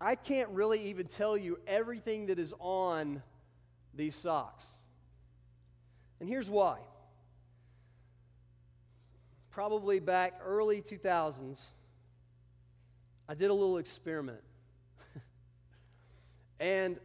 I 0.00 0.16
can't 0.16 0.48
really 0.50 0.88
even 0.88 1.06
tell 1.06 1.36
you 1.36 1.58
everything 1.66 2.26
that 2.26 2.38
is 2.38 2.52
on 2.58 3.22
these 3.94 4.16
socks. 4.16 4.66
And 6.18 6.28
here's 6.28 6.50
why. 6.50 6.78
Probably 9.50 10.00
back 10.00 10.40
early 10.44 10.80
2000s, 10.80 11.60
I 13.28 13.34
did 13.34 13.50
a 13.50 13.54
little 13.54 13.78
experiment. 13.78 14.40
And 16.62 17.00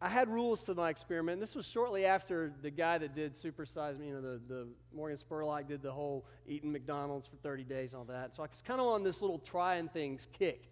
I 0.00 0.08
had 0.08 0.28
rules 0.28 0.64
to 0.64 0.74
my 0.74 0.90
experiment. 0.90 1.38
This 1.38 1.54
was 1.54 1.64
shortly 1.64 2.04
after 2.04 2.52
the 2.62 2.70
guy 2.70 2.98
that 2.98 3.14
did 3.14 3.34
Supersize 3.34 3.96
Me, 3.96 4.08
you 4.08 4.14
know, 4.14 4.20
the, 4.20 4.40
the 4.48 4.66
Morgan 4.92 5.16
Spurlock 5.16 5.68
did 5.68 5.82
the 5.82 5.92
whole 5.92 6.26
eating 6.48 6.72
McDonald's 6.72 7.28
for 7.28 7.36
30 7.36 7.62
days 7.62 7.92
and 7.92 8.00
all 8.00 8.04
that. 8.06 8.34
So 8.34 8.42
I 8.42 8.46
was 8.46 8.60
kind 8.66 8.80
of 8.80 8.88
on 8.88 9.04
this 9.04 9.22
little 9.22 9.38
trying 9.38 9.88
things 9.88 10.26
kick. 10.32 10.64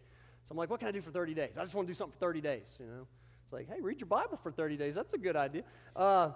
So 0.43 0.51
I'm 0.51 0.57
like, 0.57 0.71
what 0.71 0.81
can 0.81 0.89
I 0.89 0.93
do 0.93 1.03
for 1.03 1.13
30 1.13 1.35
days? 1.35 1.57
I 1.57 1.63
just 1.63 1.77
want 1.77 1.87
to 1.87 1.95
do 1.95 1.97
something 1.97 2.15
for 2.19 2.27
30 2.27 2.41
days, 2.41 2.77
you 2.81 2.87
know. 2.87 3.07
It's 3.45 3.53
like, 3.53 3.69
hey, 3.69 3.81
read 3.81 4.01
your 4.01 4.09
Bible 4.09 4.41
for 4.43 4.51
30 4.51 4.77
days. 4.77 4.97
That's 4.97 5.15
a 5.15 5.19
good 5.19 5.37
idea. 5.37 5.63
Uh, 5.95 6.31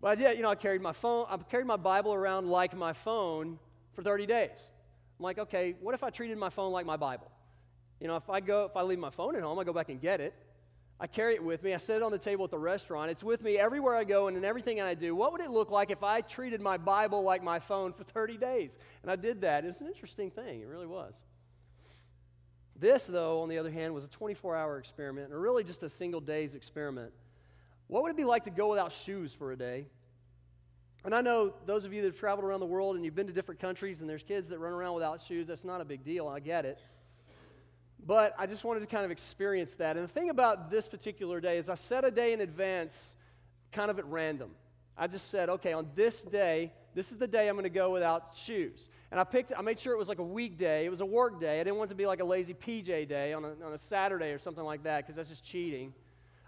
but 0.00 0.18
yeah, 0.18 0.32
you 0.32 0.42
know, 0.42 0.50
I 0.50 0.56
carried 0.56 0.82
my 0.82 0.92
phone, 0.92 1.26
I 1.30 1.36
carried 1.36 1.66
my 1.66 1.76
Bible 1.76 2.12
around 2.12 2.48
like 2.48 2.76
my 2.76 2.92
phone 2.92 3.60
for 3.92 4.02
30 4.02 4.26
days. 4.26 4.72
I'm 5.16 5.22
like, 5.22 5.38
okay, 5.38 5.76
what 5.80 5.94
if 5.94 6.02
I 6.02 6.10
treated 6.10 6.38
my 6.38 6.50
phone 6.50 6.72
like 6.72 6.86
my 6.86 6.96
Bible? 6.96 7.30
You 8.00 8.08
know, 8.08 8.16
if 8.16 8.28
I 8.28 8.40
go, 8.40 8.64
if 8.64 8.76
I 8.76 8.82
leave 8.82 8.98
my 8.98 9.10
phone 9.10 9.36
at 9.36 9.42
home, 9.42 9.60
I 9.60 9.62
go 9.62 9.72
back 9.72 9.90
and 9.90 10.00
get 10.00 10.20
it. 10.20 10.34
I 11.02 11.06
carry 11.06 11.34
it 11.34 11.42
with 11.42 11.62
me. 11.62 11.72
I 11.72 11.78
set 11.78 11.96
it 11.96 12.02
on 12.02 12.12
the 12.12 12.18
table 12.18 12.44
at 12.44 12.50
the 12.50 12.58
restaurant. 12.58 13.10
It's 13.10 13.24
with 13.24 13.42
me 13.42 13.56
everywhere 13.56 13.96
I 13.96 14.04
go 14.04 14.28
and 14.28 14.36
in 14.36 14.44
everything 14.44 14.82
I 14.82 14.92
do. 14.92 15.16
What 15.16 15.32
would 15.32 15.40
it 15.40 15.50
look 15.50 15.70
like 15.70 15.90
if 15.90 16.02
I 16.02 16.20
treated 16.20 16.60
my 16.60 16.76
Bible 16.76 17.22
like 17.22 17.42
my 17.42 17.58
phone 17.58 17.94
for 17.94 18.04
30 18.04 18.36
days? 18.36 18.78
And 19.02 19.10
I 19.10 19.16
did 19.16 19.40
that. 19.40 19.64
It 19.64 19.68
was 19.68 19.80
an 19.80 19.86
interesting 19.86 20.30
thing. 20.30 20.60
It 20.60 20.68
really 20.68 20.86
was. 20.86 21.14
This, 22.78 23.06
though, 23.06 23.40
on 23.40 23.48
the 23.48 23.56
other 23.56 23.70
hand, 23.70 23.94
was 23.94 24.04
a 24.04 24.08
24 24.08 24.56
hour 24.56 24.78
experiment, 24.78 25.32
or 25.32 25.40
really 25.40 25.64
just 25.64 25.82
a 25.82 25.88
single 25.88 26.20
day's 26.20 26.54
experiment. 26.54 27.12
What 27.86 28.02
would 28.02 28.10
it 28.10 28.16
be 28.16 28.24
like 28.24 28.44
to 28.44 28.50
go 28.50 28.68
without 28.68 28.92
shoes 28.92 29.32
for 29.32 29.52
a 29.52 29.56
day? 29.56 29.86
And 31.04 31.14
I 31.14 31.22
know 31.22 31.54
those 31.64 31.86
of 31.86 31.94
you 31.94 32.02
that 32.02 32.08
have 32.08 32.18
traveled 32.18 32.44
around 32.44 32.60
the 32.60 32.66
world 32.66 32.96
and 32.96 33.04
you've 33.04 33.14
been 33.14 33.26
to 33.26 33.32
different 33.32 33.58
countries 33.58 34.02
and 34.02 34.08
there's 34.08 34.22
kids 34.22 34.50
that 34.50 34.58
run 34.58 34.72
around 34.72 34.94
without 34.94 35.22
shoes, 35.22 35.46
that's 35.46 35.64
not 35.64 35.80
a 35.80 35.84
big 35.84 36.04
deal. 36.04 36.28
I 36.28 36.40
get 36.40 36.66
it. 36.66 36.78
But 38.06 38.34
I 38.38 38.46
just 38.46 38.64
wanted 38.64 38.80
to 38.80 38.86
kind 38.86 39.04
of 39.04 39.10
experience 39.10 39.74
that. 39.74 39.96
And 39.96 40.04
the 40.04 40.12
thing 40.12 40.30
about 40.30 40.70
this 40.70 40.88
particular 40.88 41.40
day 41.40 41.58
is 41.58 41.68
I 41.68 41.74
set 41.74 42.04
a 42.04 42.10
day 42.10 42.32
in 42.32 42.40
advance 42.40 43.16
kind 43.72 43.90
of 43.90 43.98
at 43.98 44.06
random. 44.06 44.50
I 44.96 45.06
just 45.06 45.30
said, 45.30 45.48
okay, 45.48 45.72
on 45.72 45.88
this 45.94 46.22
day, 46.22 46.72
this 46.94 47.12
is 47.12 47.18
the 47.18 47.26
day 47.26 47.48
I'm 47.48 47.54
going 47.54 47.64
to 47.64 47.70
go 47.70 47.90
without 47.90 48.34
shoes. 48.36 48.88
And 49.10 49.20
I 49.20 49.24
picked, 49.24 49.52
I 49.56 49.62
made 49.62 49.78
sure 49.78 49.94
it 49.94 49.98
was 49.98 50.08
like 50.08 50.18
a 50.18 50.24
weekday. 50.24 50.84
It 50.84 50.90
was 50.90 51.00
a 51.00 51.06
work 51.06 51.40
day. 51.40 51.60
I 51.60 51.64
didn't 51.64 51.76
want 51.76 51.88
it 51.88 51.94
to 51.94 51.96
be 51.96 52.06
like 52.06 52.20
a 52.20 52.24
lazy 52.24 52.54
PJ 52.54 53.08
day 53.08 53.32
on 53.32 53.44
a, 53.44 53.54
on 53.64 53.72
a 53.72 53.78
Saturday 53.78 54.32
or 54.32 54.38
something 54.38 54.64
like 54.64 54.82
that 54.84 55.04
because 55.04 55.16
that's 55.16 55.28
just 55.28 55.44
cheating. 55.44 55.94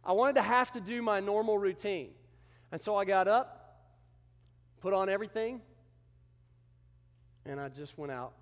I 0.05 0.13
wanted 0.13 0.37
to 0.37 0.43
have 0.43 0.73
to 0.73 0.81
do 0.81 1.01
my 1.01 1.21
normal 1.21 1.59
routine. 1.59 2.11
And 2.73 2.81
so 2.81 2.97
I 2.97 3.05
got 3.05 3.29
up, 3.29 3.79
put 4.81 4.93
on 4.93 5.09
everything, 5.09 5.61
and 7.45 7.61
I 7.61 7.69
just 7.69 7.97
went 7.99 8.13
out 8.13 8.33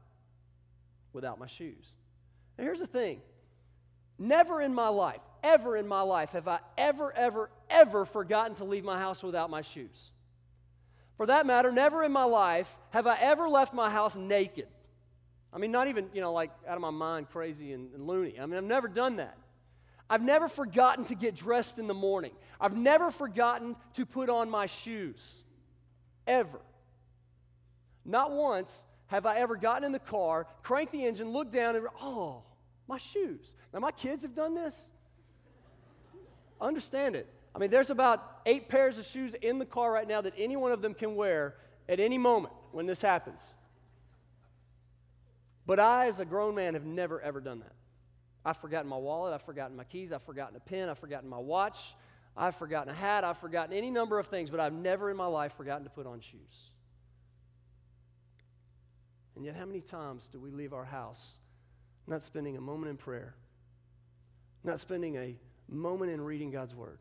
without 1.13 1.39
my 1.39 1.47
shoes. 1.47 1.95
Now, 2.61 2.67
here's 2.67 2.81
the 2.81 2.87
thing 2.87 3.23
never 4.19 4.61
in 4.61 4.75
my 4.75 4.89
life, 4.89 5.23
ever 5.43 5.79
in 5.79 5.89
my 5.89 6.03
life 6.03 6.33
have 6.33 6.47
I 6.47 6.59
ever, 6.77 7.11
ever, 7.11 7.51
ever 7.71 8.05
forgotten 8.05 8.55
to 8.57 8.65
leave 8.65 8.85
my 8.85 8.99
house 8.99 9.23
without 9.23 9.49
my 9.49 9.63
shoes. 9.63 10.11
For 11.17 11.25
that 11.25 11.47
matter, 11.47 11.73
never 11.73 12.05
in 12.05 12.13
my 12.13 12.25
life 12.25 12.71
have 12.91 13.07
I 13.07 13.17
ever 13.19 13.49
left 13.49 13.73
my 13.73 13.89
house 13.89 14.15
naked. 14.15 14.69
I 15.55 15.59
mean, 15.59 15.73
not 15.73 15.89
even, 15.89 16.11
you 16.13 16.21
know, 16.21 16.35
like 16.35 16.51
out 16.69 16.75
of 16.75 16.83
my 16.83 16.91
mind, 16.91 17.31
crazy 17.31 17.73
and, 17.73 17.95
and 17.95 18.07
loony. 18.07 18.39
I 18.39 18.45
mean, 18.45 18.59
I've 18.59 18.65
never 18.65 18.89
done 18.89 19.17
that. 19.17 19.39
I've 20.11 20.23
never 20.23 20.47
forgotten 20.47 21.07
to 21.07 21.15
get 21.15 21.37
dressed 21.37 21.79
in 21.79 21.87
the 21.87 21.95
morning. 21.95 22.33
I've 22.61 22.77
never 22.77 23.11
forgotten 23.11 23.75
to 23.95 24.05
put 24.05 24.29
on 24.29 24.51
my 24.51 24.67
shoes. 24.67 25.45
Ever. 26.27 26.61
Not 28.05 28.33
once 28.33 28.85
have 29.07 29.25
I 29.25 29.39
ever 29.39 29.57
gotten 29.57 29.85
in 29.85 29.93
the 29.93 29.99
car, 29.99 30.47
cranked 30.63 30.93
the 30.93 31.07
engine, 31.07 31.31
looked 31.31 31.53
down, 31.53 31.75
and, 31.75 31.87
oh, 32.03 32.43
my 32.91 32.99
shoes. 32.99 33.55
Now, 33.73 33.79
my 33.79 33.93
kids 33.93 34.23
have 34.25 34.35
done 34.35 34.55
this. 34.55 34.91
Understand 36.61 37.17
it. 37.17 37.27
I 37.55 37.59
mean, 37.59 37.71
there's 37.71 37.89
about 37.89 38.43
eight 38.45 38.69
pairs 38.69 38.99
of 38.99 39.07
shoes 39.07 39.35
in 39.41 39.59
the 39.59 39.65
car 39.65 39.91
right 39.91 40.07
now 40.07 40.21
that 40.21 40.35
any 40.37 40.57
one 40.57 40.73
of 40.73 40.83
them 40.83 40.93
can 40.93 41.15
wear 41.15 41.55
at 41.89 42.01
any 42.01 42.19
moment 42.19 42.53
when 42.73 42.85
this 42.87 43.01
happens. 43.01 43.41
But 45.67 45.81
I, 45.81 46.07
as 46.07 46.21
a 46.21 46.25
grown 46.25 46.55
man, 46.55 46.75
have 46.75 46.85
never, 46.85 47.21
ever 47.21 47.41
done 47.41 47.61
that. 47.61 47.73
I've 48.45 48.57
forgotten 48.59 48.89
my 48.89 48.97
wallet, 48.97 49.35
I've 49.35 49.43
forgotten 49.43 49.77
my 49.77 49.85
keys, 49.85 50.13
I've 50.13 50.23
forgotten 50.23 50.57
a 50.57 50.61
pen, 50.61 50.89
I've 50.89 50.99
forgotten 50.99 51.29
my 51.29 51.39
watch, 51.39 51.95
I've 52.37 52.57
forgotten 52.57 52.91
a 52.91 52.97
hat, 52.97 53.23
I've 53.23 53.39
forgotten 53.39 53.77
any 53.77 53.91
number 53.91 54.19
of 54.19 54.29
things, 54.29 54.51
but 54.51 54.61
I've 54.61 54.73
never 54.73 55.11
in 55.11 55.17
my 55.17 55.27
life 55.27 55.57
forgotten 55.57 55.85
to 55.85 55.91
put 55.91 56.07
on 56.07 56.21
shoes. 56.21 56.71
And 59.37 59.45
yet, 59.45 59.57
how 59.57 59.67
many 59.67 59.81
times 59.81 60.29
do 60.31 60.41
we 60.41 60.51
leave 60.51 60.73
our 60.73 60.85
house 60.85 61.37
not 62.11 62.23
spending 62.23 62.57
a 62.57 62.61
moment 62.61 62.91
in 62.91 62.97
prayer, 62.97 63.35
not 64.65 64.81
spending 64.81 65.17
a 65.17 65.37
moment 65.69 66.11
in 66.11 66.21
reading 66.21 66.51
God's 66.51 66.75
Word, 66.75 66.99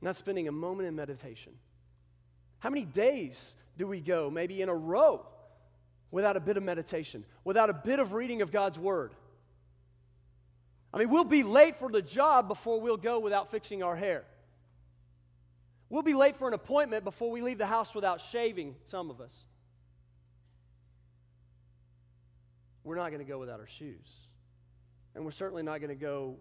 not 0.00 0.16
spending 0.16 0.48
a 0.48 0.52
moment 0.52 0.88
in 0.88 0.96
meditation? 0.96 1.52
How 2.58 2.70
many 2.70 2.86
days 2.86 3.54
do 3.76 3.86
we 3.86 4.00
go, 4.00 4.30
maybe 4.30 4.62
in 4.62 4.70
a 4.70 4.74
row, 4.74 5.26
without 6.10 6.36
a 6.36 6.40
bit 6.40 6.56
of 6.56 6.62
meditation, 6.62 7.24
without 7.44 7.68
a 7.68 7.74
bit 7.74 7.98
of 7.98 8.14
reading 8.14 8.40
of 8.40 8.50
God's 8.50 8.78
Word? 8.78 9.12
I 10.92 10.98
mean, 10.98 11.10
we'll 11.10 11.24
be 11.24 11.42
late 11.42 11.76
for 11.76 11.90
the 11.90 12.00
job 12.00 12.48
before 12.48 12.80
we'll 12.80 12.96
go 12.96 13.18
without 13.18 13.50
fixing 13.50 13.82
our 13.82 13.96
hair. 13.96 14.24
We'll 15.90 16.02
be 16.02 16.14
late 16.14 16.36
for 16.36 16.48
an 16.48 16.54
appointment 16.54 17.04
before 17.04 17.30
we 17.30 17.42
leave 17.42 17.58
the 17.58 17.66
house 17.66 17.94
without 17.94 18.20
shaving, 18.20 18.76
some 18.86 19.10
of 19.10 19.20
us. 19.20 19.44
We're 22.84 22.96
not 22.96 23.08
going 23.08 23.24
to 23.24 23.30
go 23.30 23.38
without 23.38 23.60
our 23.60 23.66
shoes. 23.66 24.28
And 25.14 25.24
we're 25.24 25.30
certainly 25.30 25.62
not 25.62 25.80
going 25.80 25.88
to 25.88 25.94
go 25.94 26.36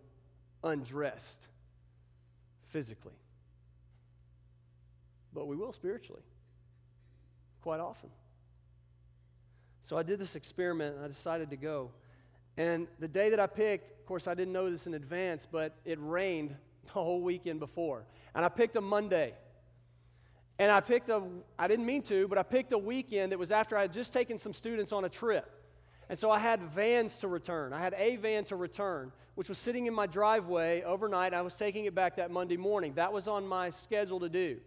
undressed 0.64 1.48
physically. 2.68 3.14
But 5.34 5.48
we 5.48 5.56
will 5.56 5.72
spiritually, 5.72 6.22
quite 7.62 7.80
often. 7.80 8.10
So 9.82 9.98
I 9.98 10.04
did 10.04 10.20
this 10.20 10.36
experiment 10.36 10.96
and 10.96 11.06
I 11.06 11.08
decided 11.08 11.50
to 11.50 11.58
go. 11.58 11.92
And 12.56 12.88
the 13.00 13.08
day 13.08 13.30
that 13.30 13.40
I 13.40 13.48
picked, 13.48 13.90
of 13.92 14.06
course, 14.06 14.28
I 14.28 14.34
didn't 14.34 14.54
know 14.54 14.70
this 14.70 14.86
in 14.86 14.94
advance, 14.94 15.48
but 15.50 15.76
it 15.86 15.98
rained 16.02 16.56
the 16.86 16.92
whole 16.94 17.22
weekend 17.22 17.60
before. 17.60 18.06
And 18.36 18.46
I 18.46 18.50
picked 18.50 18.76
a 18.76 18.82
Monday. 18.82 19.34
And 20.60 20.72
I 20.72 20.82
picked 20.82 21.10
a, 21.10 21.22
I 21.58 21.68
didn't 21.68 21.86
mean 21.86 22.04
to, 22.04 22.28
but 22.28 22.38
I 22.38 22.44
picked 22.44 22.72
a 22.74 22.78
weekend 22.78 23.32
that 23.32 23.40
was 23.40 23.52
after 23.52 23.76
I 23.76 23.82
had 23.82 23.94
just 23.94 24.14
taken 24.14 24.38
some 24.38 24.54
students 24.54 24.92
on 24.92 25.04
a 25.04 25.10
trip. 25.10 25.50
And 26.14 26.20
so 26.20 26.30
I 26.30 26.38
had 26.38 26.62
vans 26.62 27.18
to 27.22 27.28
return. 27.28 27.74
I 27.74 27.80
had 27.80 27.96
a 27.98 28.18
van 28.18 28.46
to 28.46 28.56
return, 28.56 29.12
which 29.34 29.50
was 29.50 29.58
sitting 29.58 29.88
in 29.88 29.96
my 29.96 30.06
driveway 30.06 30.84
overnight. 30.84 31.34
I 31.34 31.42
was 31.42 31.56
taking 31.56 31.86
it 31.86 31.96
back 31.96 32.18
that 32.18 32.30
Monday 32.30 32.56
morning. 32.56 32.94
That 32.98 33.12
was 33.12 33.28
on 33.28 33.48
my 33.48 33.72
schedule 33.72 34.20
to 34.20 34.30
do. 34.30 34.60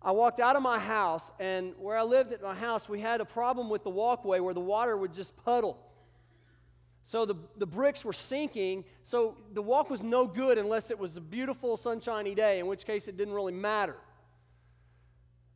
I 0.00 0.12
walked 0.12 0.40
out 0.40 0.56
of 0.56 0.62
my 0.62 0.78
house, 0.78 1.30
and 1.38 1.74
where 1.78 1.98
I 1.98 2.04
lived 2.04 2.32
at 2.32 2.42
my 2.42 2.54
house, 2.54 2.88
we 2.88 3.02
had 3.02 3.20
a 3.20 3.26
problem 3.26 3.68
with 3.68 3.84
the 3.84 3.90
walkway 3.90 4.40
where 4.40 4.54
the 4.54 4.60
water 4.60 4.96
would 4.96 5.12
just 5.12 5.36
puddle. 5.44 5.76
So 7.04 7.26
the, 7.26 7.34
the 7.58 7.66
bricks 7.66 8.02
were 8.02 8.14
sinking, 8.14 8.86
so 9.02 9.36
the 9.52 9.60
walk 9.60 9.90
was 9.90 10.02
no 10.02 10.26
good 10.26 10.56
unless 10.56 10.90
it 10.90 10.98
was 10.98 11.18
a 11.18 11.20
beautiful, 11.20 11.76
sunshiny 11.76 12.34
day, 12.34 12.60
in 12.60 12.66
which 12.66 12.86
case 12.86 13.08
it 13.08 13.18
didn't 13.18 13.34
really 13.34 13.52
matter. 13.52 13.96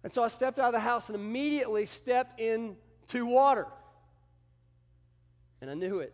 And 0.05 0.13
so 0.13 0.23
I 0.23 0.29
stepped 0.29 0.59
out 0.59 0.67
of 0.67 0.75
the 0.75 0.81
house 0.81 1.09
and 1.09 1.17
immediately 1.17 1.87
stepped 1.87 2.39
into 2.39 3.25
water 3.25 3.67
and 5.63 5.71
I 5.71 5.75
knew 5.75 6.01
it. 6.01 6.13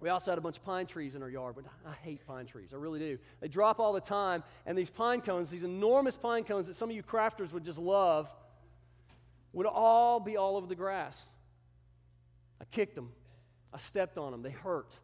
We 0.00 0.08
also 0.08 0.30
had 0.30 0.38
a 0.38 0.40
bunch 0.40 0.56
of 0.56 0.64
pine 0.64 0.86
trees 0.86 1.14
in 1.14 1.22
our 1.22 1.28
yard, 1.28 1.54
but 1.54 1.66
I 1.86 1.92
hate 2.02 2.26
pine 2.26 2.46
trees. 2.46 2.70
I 2.72 2.76
really 2.76 2.98
do. 2.98 3.18
They 3.40 3.48
drop 3.48 3.78
all 3.78 3.92
the 3.92 4.00
time, 4.00 4.42
and 4.64 4.76
these 4.76 4.88
pine 4.88 5.20
cones, 5.20 5.50
these 5.50 5.62
enormous 5.62 6.16
pine 6.16 6.44
cones 6.44 6.68
that 6.68 6.74
some 6.74 6.88
of 6.88 6.96
you 6.96 7.02
crafters 7.02 7.52
would 7.52 7.64
just 7.64 7.78
love, 7.78 8.32
would 9.52 9.66
all 9.66 10.18
be 10.18 10.38
all 10.38 10.56
over 10.56 10.66
the 10.66 10.74
grass. 10.74 11.28
I 12.62 12.64
kicked 12.64 12.94
them, 12.94 13.10
I 13.74 13.76
stepped 13.76 14.16
on 14.16 14.32
them, 14.32 14.42
they 14.42 14.50
hurt. 14.50 14.96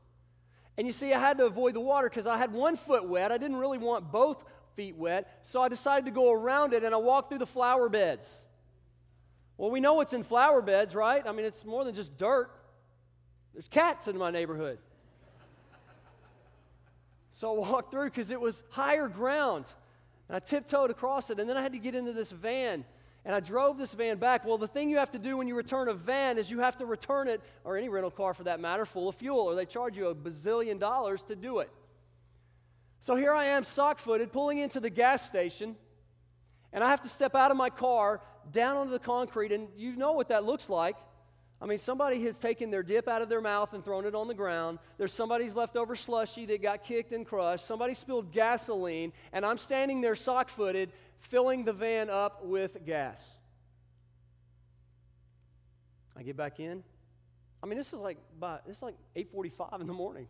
And 0.79 0.87
you 0.87 0.95
see, 0.95 1.13
I 1.13 1.19
had 1.19 1.37
to 1.39 1.45
avoid 1.45 1.75
the 1.75 1.81
water 1.81 2.09
because 2.09 2.27
I 2.27 2.39
had 2.39 2.53
one 2.53 2.77
foot 2.77 3.07
wet. 3.07 3.33
I 3.33 3.39
didn't 3.39 3.57
really 3.57 3.79
want 3.79 4.13
both 4.13 4.43
feet 4.77 4.97
wet, 4.97 5.41
so 5.43 5.63
I 5.63 5.69
decided 5.69 6.07
to 6.07 6.11
go 6.11 6.33
around 6.33 6.73
it 6.73 6.85
and 6.85 6.95
I 6.95 6.99
walked 6.99 7.31
through 7.31 7.39
the 7.39 7.47
flower 7.47 7.89
beds. 7.89 8.46
Well, 9.59 9.71
we 9.71 9.81
know 9.81 9.95
what's 9.95 10.13
in 10.13 10.23
flower 10.23 10.61
beds, 10.61 10.95
right? 10.95 11.27
I 11.27 11.33
mean, 11.33 11.47
it's 11.47 11.65
more 11.65 11.85
than 11.85 11.95
just 11.95 12.17
dirt. 12.19 12.51
There's 13.55 13.69
cats 13.69 14.07
in 14.07 14.19
my 14.19 14.31
neighborhood. 14.31 14.79
So 17.31 17.55
I 17.55 17.59
walked 17.59 17.91
through 17.91 18.11
because 18.11 18.31
it 18.31 18.41
was 18.41 18.63
higher 18.71 19.09
ground. 19.09 19.67
And 20.29 20.37
I 20.37 20.41
tiptoed 20.41 20.91
across 20.91 21.31
it, 21.31 21.39
and 21.39 21.49
then 21.49 21.57
I 21.57 21.63
had 21.63 21.73
to 21.73 21.79
get 21.79 21.95
into 21.95 22.13
this 22.13 22.33
van. 22.33 22.85
And 23.25 23.35
I 23.35 23.41
drove 23.41 23.79
this 23.79 23.93
van 23.93 24.19
back. 24.19 24.45
Well, 24.45 24.59
the 24.59 24.69
thing 24.69 24.91
you 24.91 24.99
have 24.99 25.11
to 25.13 25.19
do 25.19 25.37
when 25.37 25.49
you 25.49 25.55
return 25.55 25.89
a 25.89 25.95
van 25.95 26.39
is 26.39 26.51
you 26.51 26.61
have 26.61 26.79
to 26.79 26.87
return 26.87 27.29
it, 27.29 27.41
or 27.65 27.77
any 27.77 27.89
rental 27.89 28.11
car 28.11 28.35
for 28.35 28.45
that 28.45 28.61
matter, 28.61 28.87
full 28.87 29.09
of 29.09 29.17
fuel, 29.17 29.41
or 29.41 29.55
they 29.55 29.67
charge 29.67 29.97
you 29.97 30.09
a 30.09 30.15
bazillion 30.15 30.79
dollars 30.79 31.23
to 31.25 31.37
do 31.37 31.61
it. 31.61 31.71
So 33.01 33.17
here 33.17 33.33
I 33.33 33.47
am, 33.47 33.65
sock 33.65 33.99
footed, 33.99 34.33
pulling 34.33 34.59
into 34.59 34.81
the 34.81 34.91
gas 34.91 35.27
station, 35.27 35.77
and 36.73 36.83
I 36.83 36.91
have 36.91 37.03
to 37.03 37.09
step 37.09 37.35
out 37.35 37.51
of 37.51 37.57
my 37.57 37.71
car 37.71 38.21
down 38.53 38.77
onto 38.77 38.93
the 38.93 38.99
concrete, 38.99 39.53
and 39.53 39.69
you 39.77 39.97
know 39.97 40.13
what 40.13 40.29
that 40.29 40.45
looks 40.45 40.69
like. 40.69 40.97
I 41.61 41.65
mean, 41.65 41.79
somebody 41.79 42.23
has 42.25 42.39
taken 42.39 42.71
their 42.71 42.83
dip 42.83 43.09
out 43.09 43.23
of 43.23 43.29
their 43.29 43.41
mouth 43.41 43.73
and 43.73 43.83
thrown 43.83 44.05
it 44.05 44.15
on 44.15 44.29
the 44.29 44.35
ground. 44.35 44.79
There's 44.99 45.13
somebody's 45.13 45.55
leftover 45.55 45.97
slushy 45.97 46.45
that 46.47 46.61
got 46.61 46.85
kicked 46.85 47.13
and 47.13 47.25
crushed. 47.25 47.67
Somebody 47.67 47.95
spilled 47.95 48.31
gasoline, 48.31 49.13
and 49.33 49.45
I'm 49.45 49.57
standing 49.57 50.03
there 50.03 50.15
sock 50.15 50.51
footed, 50.51 50.93
filling 51.19 51.65
the 51.65 51.73
van 51.73 52.11
up 52.11 52.45
with 52.45 52.85
gas. 52.85 53.23
I 56.15 56.23
get 56.23 56.37
back 56.37 56.61
in. 56.61 56.83
I 57.63 57.67
mean, 57.67 57.79
this 57.79 57.89
is 57.89 57.95
like 58.01 58.19
by, 58.39 58.59
this 58.67 58.77
is 58.77 58.83
like 58.83 58.97
8:45 59.17 59.81
in 59.81 59.87
the 59.87 59.93
morning. 59.93 60.29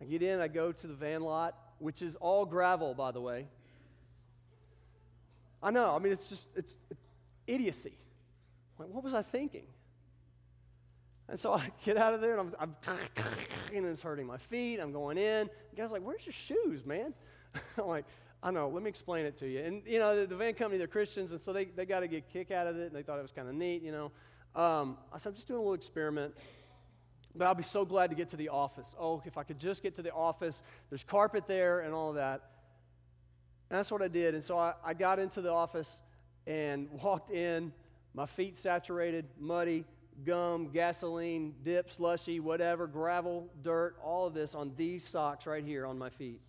I 0.00 0.04
get 0.04 0.22
in, 0.22 0.40
I 0.40 0.48
go 0.48 0.72
to 0.72 0.86
the 0.88 0.94
van 0.94 1.22
lot, 1.22 1.56
which 1.78 2.02
is 2.02 2.16
all 2.16 2.44
gravel, 2.44 2.94
by 2.94 3.12
the 3.12 3.20
way. 3.20 3.46
I 5.62 5.70
know. 5.70 5.94
I 5.94 5.98
mean, 5.98 6.12
it's 6.12 6.28
just, 6.28 6.48
it's, 6.56 6.76
it's 6.90 7.00
idiocy. 7.46 7.96
Like, 8.78 8.88
what 8.88 9.04
was 9.04 9.14
I 9.14 9.22
thinking? 9.22 9.66
And 11.28 11.38
so 11.38 11.54
I 11.54 11.70
get 11.84 11.96
out 11.96 12.14
of 12.14 12.20
there 12.20 12.36
and 12.36 12.52
I'm, 12.58 12.74
I'm 12.88 12.98
and 13.74 13.86
it's 13.86 14.02
hurting 14.02 14.26
my 14.26 14.38
feet. 14.38 14.78
I'm 14.80 14.92
going 14.92 15.18
in. 15.18 15.48
The 15.70 15.76
guy's 15.76 15.92
like, 15.92 16.02
Where's 16.02 16.26
your 16.26 16.32
shoes, 16.32 16.84
man? 16.84 17.14
I'm 17.78 17.86
like, 17.86 18.04
I 18.42 18.50
know, 18.50 18.68
let 18.68 18.82
me 18.82 18.88
explain 18.88 19.24
it 19.24 19.36
to 19.38 19.48
you. 19.48 19.60
And, 19.60 19.82
you 19.86 20.00
know, 20.00 20.20
the, 20.20 20.26
the 20.26 20.34
van 20.34 20.54
company, 20.54 20.76
they're 20.76 20.88
Christians, 20.88 21.30
and 21.30 21.40
so 21.40 21.52
they, 21.52 21.66
they 21.66 21.86
got 21.86 22.00
to 22.00 22.08
get 22.08 22.28
kick 22.32 22.50
out 22.50 22.66
of 22.66 22.76
it, 22.76 22.86
and 22.86 22.96
they 22.96 23.02
thought 23.02 23.18
it 23.18 23.22
was 23.22 23.30
kind 23.30 23.48
of 23.48 23.54
neat, 23.54 23.82
you 23.82 23.92
know. 23.92 24.10
Um, 24.60 24.98
I 25.12 25.18
said, 25.18 25.30
I'm 25.30 25.34
just 25.36 25.46
doing 25.46 25.58
a 25.58 25.62
little 25.62 25.74
experiment, 25.74 26.34
but 27.36 27.46
I'll 27.46 27.54
be 27.54 27.62
so 27.62 27.84
glad 27.84 28.10
to 28.10 28.16
get 28.16 28.30
to 28.30 28.36
the 28.36 28.48
office. 28.48 28.96
Oh, 28.98 29.22
if 29.24 29.38
I 29.38 29.44
could 29.44 29.60
just 29.60 29.82
get 29.82 29.94
to 29.94 30.02
the 30.02 30.12
office, 30.12 30.62
there's 30.90 31.04
carpet 31.04 31.44
there 31.46 31.80
and 31.80 31.94
all 31.94 32.10
of 32.10 32.16
that. 32.16 32.42
And 33.72 33.78
that's 33.78 33.90
what 33.90 34.02
I 34.02 34.08
did. 34.08 34.34
And 34.34 34.44
so 34.44 34.58
I, 34.58 34.74
I 34.84 34.92
got 34.92 35.18
into 35.18 35.40
the 35.40 35.48
office 35.48 35.98
and 36.46 36.90
walked 37.02 37.30
in, 37.30 37.72
my 38.12 38.26
feet 38.26 38.58
saturated, 38.58 39.24
muddy, 39.40 39.86
gum, 40.26 40.68
gasoline, 40.74 41.54
dip, 41.64 41.90
slushy, 41.90 42.38
whatever, 42.38 42.86
gravel, 42.86 43.48
dirt, 43.62 43.96
all 44.04 44.26
of 44.26 44.34
this 44.34 44.54
on 44.54 44.72
these 44.76 45.08
socks 45.08 45.46
right 45.46 45.64
here 45.64 45.86
on 45.86 45.96
my 45.96 46.10
feet. 46.10 46.42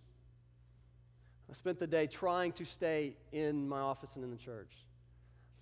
I 1.48 1.54
spent 1.54 1.78
the 1.78 1.86
day 1.86 2.06
trying 2.08 2.52
to 2.52 2.66
stay 2.66 3.16
in 3.32 3.70
my 3.70 3.80
office 3.80 4.16
and 4.16 4.24
in 4.24 4.30
the 4.30 4.36
church. 4.36 4.74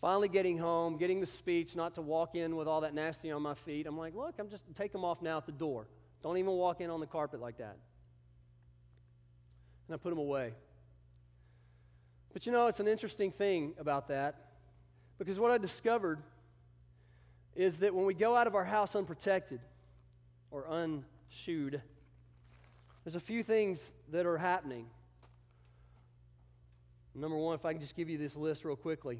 Finally, 0.00 0.30
getting 0.30 0.58
home, 0.58 0.96
getting 0.96 1.20
the 1.20 1.26
speech, 1.26 1.76
not 1.76 1.94
to 1.94 2.02
walk 2.02 2.34
in 2.34 2.56
with 2.56 2.66
all 2.66 2.80
that 2.80 2.92
nasty 2.92 3.30
on 3.30 3.40
my 3.40 3.54
feet. 3.54 3.86
I'm 3.86 3.96
like, 3.96 4.16
look, 4.16 4.34
I'm 4.40 4.48
just 4.48 4.64
take 4.74 4.90
them 4.90 5.04
off 5.04 5.22
now 5.22 5.36
at 5.36 5.46
the 5.46 5.52
door. 5.52 5.86
Don't 6.24 6.38
even 6.38 6.50
walk 6.50 6.80
in 6.80 6.90
on 6.90 6.98
the 6.98 7.06
carpet 7.06 7.40
like 7.40 7.58
that. 7.58 7.76
And 9.86 9.94
I 9.94 9.96
put 9.96 10.10
them 10.10 10.18
away. 10.18 10.54
But 12.32 12.46
you 12.46 12.52
know, 12.52 12.66
it's 12.66 12.80
an 12.80 12.88
interesting 12.88 13.30
thing 13.30 13.74
about 13.78 14.08
that 14.08 14.52
because 15.18 15.38
what 15.38 15.50
I 15.50 15.58
discovered 15.58 16.20
is 17.54 17.78
that 17.78 17.94
when 17.94 18.06
we 18.06 18.14
go 18.14 18.34
out 18.34 18.46
of 18.46 18.54
our 18.54 18.64
house 18.64 18.96
unprotected 18.96 19.60
or 20.50 20.64
unshoed, 20.68 21.82
There's 23.04 23.16
a 23.16 23.20
few 23.20 23.42
things 23.42 23.94
that 24.10 24.26
are 24.26 24.38
happening. 24.38 24.86
Number 27.14 27.36
one, 27.36 27.54
if 27.54 27.64
I 27.64 27.72
can 27.72 27.80
just 27.80 27.96
give 27.96 28.08
you 28.08 28.16
this 28.16 28.36
list 28.36 28.64
real 28.64 28.76
quickly. 28.76 29.18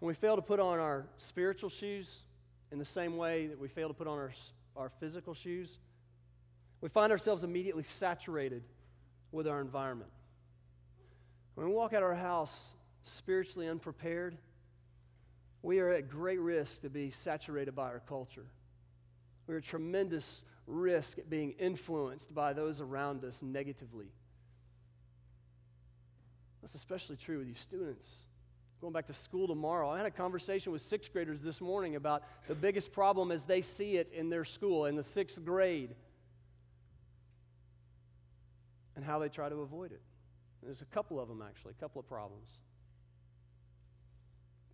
When 0.00 0.08
we 0.08 0.14
fail 0.14 0.36
to 0.36 0.42
put 0.42 0.60
on 0.60 0.78
our 0.78 1.06
spiritual 1.18 1.70
shoes 1.70 2.20
in 2.72 2.78
the 2.78 2.84
same 2.84 3.16
way 3.16 3.48
that 3.48 3.58
we 3.58 3.68
fail 3.68 3.88
to 3.88 3.94
put 3.94 4.06
on 4.06 4.18
our, 4.18 4.32
our 4.76 4.90
physical 5.00 5.34
shoes, 5.34 5.78
we 6.80 6.88
find 6.88 7.12
ourselves 7.12 7.44
immediately 7.44 7.82
saturated 7.82 8.62
with 9.30 9.46
our 9.46 9.60
environment. 9.60 10.10
When 11.58 11.66
we 11.66 11.74
walk 11.74 11.92
out 11.92 12.04
of 12.04 12.08
our 12.10 12.14
house 12.14 12.76
spiritually 13.02 13.66
unprepared, 13.66 14.38
we 15.60 15.80
are 15.80 15.90
at 15.90 16.08
great 16.08 16.38
risk 16.38 16.82
to 16.82 16.88
be 16.88 17.10
saturated 17.10 17.74
by 17.74 17.88
our 17.88 17.98
culture. 17.98 18.46
We're 19.44 19.56
at 19.56 19.64
tremendous 19.64 20.44
risk 20.68 21.18
at 21.18 21.28
being 21.28 21.56
influenced 21.58 22.32
by 22.32 22.52
those 22.52 22.80
around 22.80 23.24
us 23.24 23.42
negatively. 23.42 24.06
That's 26.62 26.76
especially 26.76 27.16
true 27.16 27.38
with 27.38 27.48
you 27.48 27.56
students. 27.56 28.18
Going 28.80 28.92
back 28.92 29.06
to 29.06 29.14
school 29.14 29.48
tomorrow, 29.48 29.90
I 29.90 29.96
had 29.96 30.06
a 30.06 30.12
conversation 30.12 30.70
with 30.70 30.82
sixth 30.82 31.12
graders 31.12 31.42
this 31.42 31.60
morning 31.60 31.96
about 31.96 32.22
the 32.46 32.54
biggest 32.54 32.92
problem 32.92 33.32
as 33.32 33.42
they 33.42 33.62
see 33.62 33.96
it 33.96 34.12
in 34.12 34.30
their 34.30 34.44
school, 34.44 34.84
in 34.84 34.94
the 34.94 35.02
sixth 35.02 35.44
grade, 35.44 35.96
and 38.94 39.04
how 39.04 39.18
they 39.18 39.28
try 39.28 39.48
to 39.48 39.56
avoid 39.56 39.90
it. 39.90 40.02
There's 40.62 40.82
a 40.82 40.86
couple 40.86 41.20
of 41.20 41.28
them, 41.28 41.42
actually, 41.46 41.72
a 41.78 41.80
couple 41.80 42.00
of 42.00 42.08
problems. 42.08 42.58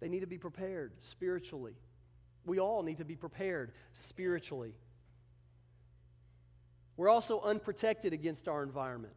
They 0.01 0.09
need 0.09 0.21
to 0.21 0.27
be 0.27 0.39
prepared 0.39 0.93
spiritually. 1.01 1.75
We 2.45 2.59
all 2.59 2.83
need 2.83 2.99
to 2.99 3.05
be 3.05 3.17
prepared 3.17 3.73
spiritually. 3.93 4.75
We're 6.97 7.09
also 7.09 7.41
unprotected 7.41 8.13
against 8.13 8.49
our 8.49 8.63
environment. 8.63 9.15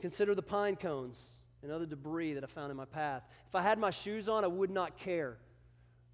Consider 0.00 0.34
the 0.34 0.42
pine 0.42 0.76
cones 0.76 1.24
and 1.62 1.70
other 1.70 1.86
debris 1.86 2.34
that 2.34 2.44
I 2.44 2.46
found 2.46 2.70
in 2.70 2.76
my 2.76 2.84
path. 2.84 3.22
If 3.48 3.54
I 3.54 3.62
had 3.62 3.78
my 3.78 3.90
shoes 3.90 4.28
on, 4.28 4.44
I 4.44 4.48
would 4.48 4.70
not 4.70 4.98
care. 4.98 5.38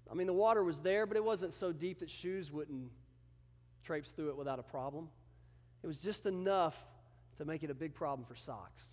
I 0.09 0.13
mean, 0.13 0.27
the 0.27 0.33
water 0.33 0.63
was 0.63 0.79
there, 0.79 1.05
but 1.05 1.17
it 1.17 1.23
wasn't 1.23 1.53
so 1.53 1.71
deep 1.71 1.99
that 1.99 2.09
shoes 2.09 2.51
wouldn't 2.51 2.91
traipse 3.83 4.11
through 4.11 4.29
it 4.29 4.37
without 4.37 4.59
a 4.59 4.63
problem. 4.63 5.09
It 5.83 5.87
was 5.87 5.99
just 5.99 6.25
enough 6.25 6.77
to 7.37 7.45
make 7.45 7.63
it 7.63 7.71
a 7.71 7.73
big 7.73 7.93
problem 7.93 8.25
for 8.25 8.35
socks. 8.35 8.87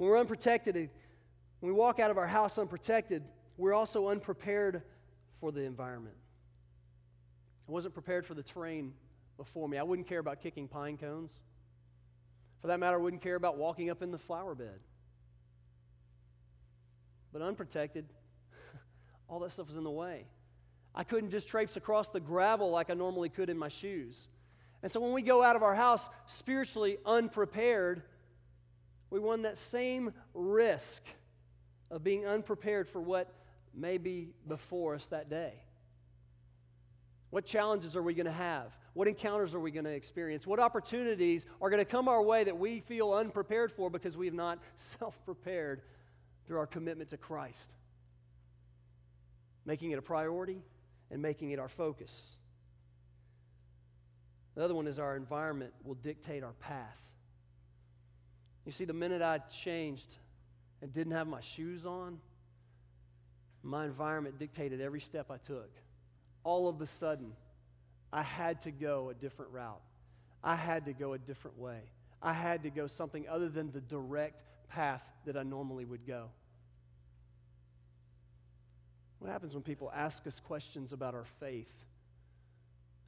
When 0.00 0.08
we're 0.08 0.18
unprotected, 0.18 0.76
when 0.76 0.90
we 1.60 1.72
walk 1.72 2.00
out 2.00 2.10
of 2.10 2.16
our 2.16 2.26
house 2.26 2.56
unprotected, 2.56 3.22
we're 3.58 3.74
also 3.74 4.08
unprepared 4.08 4.80
for 5.40 5.52
the 5.52 5.60
environment. 5.60 6.16
I 7.68 7.72
wasn't 7.72 7.92
prepared 7.92 8.24
for 8.24 8.32
the 8.32 8.42
terrain 8.42 8.94
before 9.36 9.68
me. 9.68 9.76
I 9.76 9.82
wouldn't 9.82 10.08
care 10.08 10.18
about 10.18 10.40
kicking 10.40 10.68
pine 10.68 10.96
cones. 10.96 11.38
For 12.62 12.68
that 12.68 12.80
matter, 12.80 12.96
I 12.96 12.98
wouldn't 12.98 13.20
care 13.20 13.34
about 13.34 13.58
walking 13.58 13.90
up 13.90 14.00
in 14.00 14.10
the 14.10 14.16
flower 14.16 14.54
bed. 14.54 14.80
But 17.30 17.42
unprotected, 17.42 18.06
all 19.28 19.38
that 19.40 19.52
stuff 19.52 19.66
was 19.66 19.76
in 19.76 19.84
the 19.84 19.90
way. 19.90 20.24
I 20.94 21.04
couldn't 21.04 21.28
just 21.28 21.46
traipse 21.46 21.76
across 21.76 22.08
the 22.08 22.20
gravel 22.20 22.70
like 22.70 22.88
I 22.88 22.94
normally 22.94 23.28
could 23.28 23.50
in 23.50 23.58
my 23.58 23.68
shoes. 23.68 24.28
And 24.82 24.90
so 24.90 24.98
when 24.98 25.12
we 25.12 25.20
go 25.20 25.42
out 25.42 25.56
of 25.56 25.62
our 25.62 25.74
house 25.74 26.08
spiritually 26.24 26.96
unprepared, 27.04 28.02
we 29.10 29.18
run 29.18 29.42
that 29.42 29.58
same 29.58 30.12
risk 30.34 31.02
of 31.90 32.04
being 32.04 32.26
unprepared 32.26 32.88
for 32.88 33.00
what 33.00 33.32
may 33.74 33.98
be 33.98 34.30
before 34.46 34.94
us 34.94 35.06
that 35.08 35.28
day. 35.28 35.54
What 37.30 37.44
challenges 37.44 37.96
are 37.96 38.02
we 38.02 38.14
going 38.14 38.26
to 38.26 38.32
have? 38.32 38.76
What 38.94 39.06
encounters 39.06 39.54
are 39.54 39.60
we 39.60 39.70
going 39.70 39.84
to 39.84 39.90
experience? 39.90 40.46
What 40.46 40.58
opportunities 40.58 41.46
are 41.60 41.70
going 41.70 41.78
to 41.78 41.84
come 41.84 42.08
our 42.08 42.22
way 42.22 42.44
that 42.44 42.58
we 42.58 42.80
feel 42.80 43.12
unprepared 43.12 43.70
for 43.72 43.88
because 43.88 44.16
we 44.16 44.26
have 44.26 44.34
not 44.34 44.58
self 44.74 45.24
prepared 45.24 45.82
through 46.46 46.58
our 46.58 46.66
commitment 46.66 47.10
to 47.10 47.16
Christ? 47.16 47.72
Making 49.64 49.92
it 49.92 49.98
a 49.98 50.02
priority 50.02 50.62
and 51.10 51.22
making 51.22 51.50
it 51.50 51.58
our 51.58 51.68
focus. 51.68 52.36
The 54.56 54.64
other 54.64 54.74
one 54.74 54.88
is 54.88 54.98
our 54.98 55.16
environment 55.16 55.72
will 55.84 55.94
dictate 55.94 56.42
our 56.42 56.54
path. 56.54 56.98
You 58.64 58.72
see, 58.72 58.84
the 58.84 58.92
minute 58.92 59.22
I 59.22 59.38
changed 59.38 60.16
and 60.82 60.92
didn't 60.92 61.12
have 61.12 61.26
my 61.26 61.40
shoes 61.40 61.86
on, 61.86 62.18
my 63.62 63.84
environment 63.84 64.38
dictated 64.38 64.80
every 64.80 65.00
step 65.00 65.30
I 65.30 65.36
took 65.36 65.70
all 66.44 66.68
of 66.68 66.80
a 66.80 66.86
sudden, 66.86 67.32
I 68.12 68.22
had 68.22 68.62
to 68.62 68.70
go 68.70 69.10
a 69.10 69.14
different 69.14 69.52
route. 69.52 69.80
I 70.42 70.56
had 70.56 70.86
to 70.86 70.92
go 70.92 71.12
a 71.12 71.18
different 71.18 71.58
way. 71.58 71.80
I 72.22 72.32
had 72.32 72.62
to 72.64 72.70
go 72.70 72.86
something 72.86 73.26
other 73.28 73.48
than 73.48 73.72
the 73.72 73.80
direct 73.80 74.42
path 74.68 75.04
that 75.26 75.36
I 75.36 75.42
normally 75.42 75.84
would 75.84 76.06
go. 76.06 76.30
What 79.18 79.30
happens 79.30 79.52
when 79.52 79.62
people 79.62 79.92
ask 79.94 80.26
us 80.26 80.40
questions 80.40 80.92
about 80.92 81.14
our 81.14 81.26
faith 81.40 81.72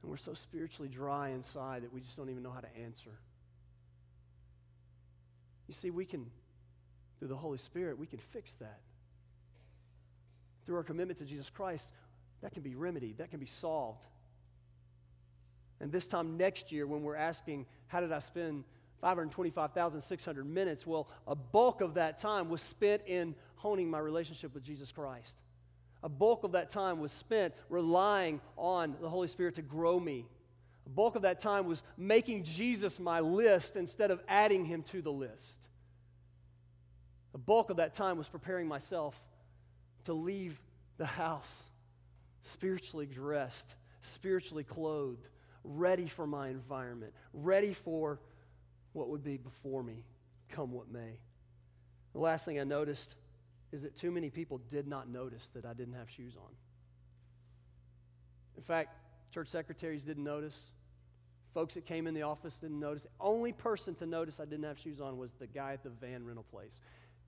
and 0.01 0.11
we're 0.11 0.17
so 0.17 0.33
spiritually 0.33 0.89
dry 0.89 1.29
inside 1.29 1.83
that 1.83 1.93
we 1.93 2.01
just 2.01 2.15
don't 2.17 2.29
even 2.29 2.43
know 2.43 2.51
how 2.51 2.59
to 2.59 2.77
answer? 2.83 3.11
You 5.73 5.75
see, 5.75 5.89
we 5.89 6.05
can, 6.05 6.27
through 7.17 7.29
the 7.29 7.35
Holy 7.35 7.57
Spirit, 7.57 7.97
we 7.97 8.05
can 8.05 8.19
fix 8.19 8.53
that. 8.57 8.77
Through 10.67 10.75
our 10.75 10.83
commitment 10.83 11.17
to 11.17 11.25
Jesus 11.25 11.49
Christ, 11.49 11.89
that 12.43 12.53
can 12.53 12.61
be 12.61 12.75
remedied, 12.75 13.17
that 13.17 13.31
can 13.31 13.39
be 13.39 13.47
solved. 13.47 14.05
And 15.79 15.91
this 15.91 16.07
time 16.07 16.37
next 16.37 16.71
year, 16.71 16.85
when 16.85 17.01
we're 17.01 17.15
asking, 17.15 17.65
how 17.87 18.01
did 18.01 18.11
I 18.11 18.19
spend 18.19 18.65
525,600 19.01 20.45
minutes? 20.45 20.85
Well, 20.85 21.07
a 21.25 21.33
bulk 21.33 21.81
of 21.81 21.95
that 21.95 22.19
time 22.19 22.49
was 22.49 22.61
spent 22.61 23.01
in 23.07 23.33
honing 23.55 23.89
my 23.89 23.97
relationship 23.97 24.53
with 24.53 24.63
Jesus 24.63 24.91
Christ. 24.91 25.39
A 26.03 26.09
bulk 26.09 26.43
of 26.43 26.51
that 26.51 26.69
time 26.69 26.99
was 26.99 27.11
spent 27.11 27.55
relying 27.67 28.41
on 28.57 28.95
the 29.01 29.09
Holy 29.09 29.27
Spirit 29.27 29.55
to 29.55 29.63
grow 29.63 29.99
me. 29.99 30.27
A 30.85 30.89
bulk 30.89 31.15
of 31.15 31.21
that 31.21 31.39
time 31.39 31.65
was 31.65 31.83
making 31.97 32.43
Jesus 32.43 32.99
my 32.99 33.19
list 33.19 33.75
instead 33.75 34.11
of 34.11 34.21
adding 34.27 34.65
him 34.65 34.83
to 34.83 35.01
the 35.01 35.11
list. 35.11 35.67
The 37.31 37.37
bulk 37.37 37.69
of 37.69 37.77
that 37.77 37.93
time 37.93 38.17
was 38.17 38.27
preparing 38.27 38.67
myself 38.67 39.19
to 40.05 40.13
leave 40.13 40.59
the 40.97 41.05
house 41.05 41.69
spiritually 42.41 43.05
dressed, 43.05 43.73
spiritually 44.01 44.63
clothed, 44.63 45.25
ready 45.63 46.07
for 46.07 46.27
my 46.27 46.49
environment, 46.49 47.13
ready 47.33 47.73
for 47.73 48.19
what 48.91 49.09
would 49.09 49.23
be 49.23 49.37
before 49.37 49.81
me, 49.81 50.03
come 50.49 50.71
what 50.71 50.91
may. 50.91 51.17
The 52.11 52.19
last 52.19 52.45
thing 52.45 52.59
I 52.59 52.63
noticed 52.63 53.15
is 53.71 53.81
that 53.81 53.95
too 53.95 54.11
many 54.11 54.29
people 54.29 54.59
did 54.69 54.87
not 54.87 55.09
notice 55.09 55.47
that 55.55 55.65
I 55.65 55.73
didn't 55.73 55.95
have 55.95 56.09
shoes 56.09 56.35
on. 56.37 56.51
In 58.55 58.61
fact, 58.61 58.95
church 59.33 59.47
secretaries 59.47 60.03
didn't 60.03 60.23
notice. 60.23 60.71
Folks 61.53 61.73
that 61.73 61.85
came 61.85 62.07
in 62.07 62.13
the 62.13 62.21
office 62.23 62.57
didn't 62.57 62.79
notice. 62.79 63.03
The 63.03 63.09
only 63.19 63.51
person 63.51 63.95
to 63.95 64.05
notice 64.05 64.39
I 64.39 64.45
didn't 64.45 64.63
have 64.63 64.79
shoes 64.79 65.01
on 65.01 65.17
was 65.17 65.33
the 65.33 65.47
guy 65.47 65.73
at 65.73 65.83
the 65.83 65.89
van 65.89 66.25
rental 66.25 66.45
place. 66.51 66.79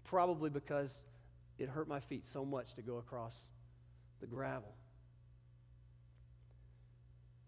Probably 0.03 0.49
because 0.49 1.03
it 1.57 1.69
hurt 1.69 1.87
my 1.87 1.99
feet 1.99 2.25
so 2.25 2.45
much 2.45 2.73
to 2.75 2.81
go 2.81 2.97
across 2.97 3.49
the 4.19 4.27
gravel. 4.27 4.73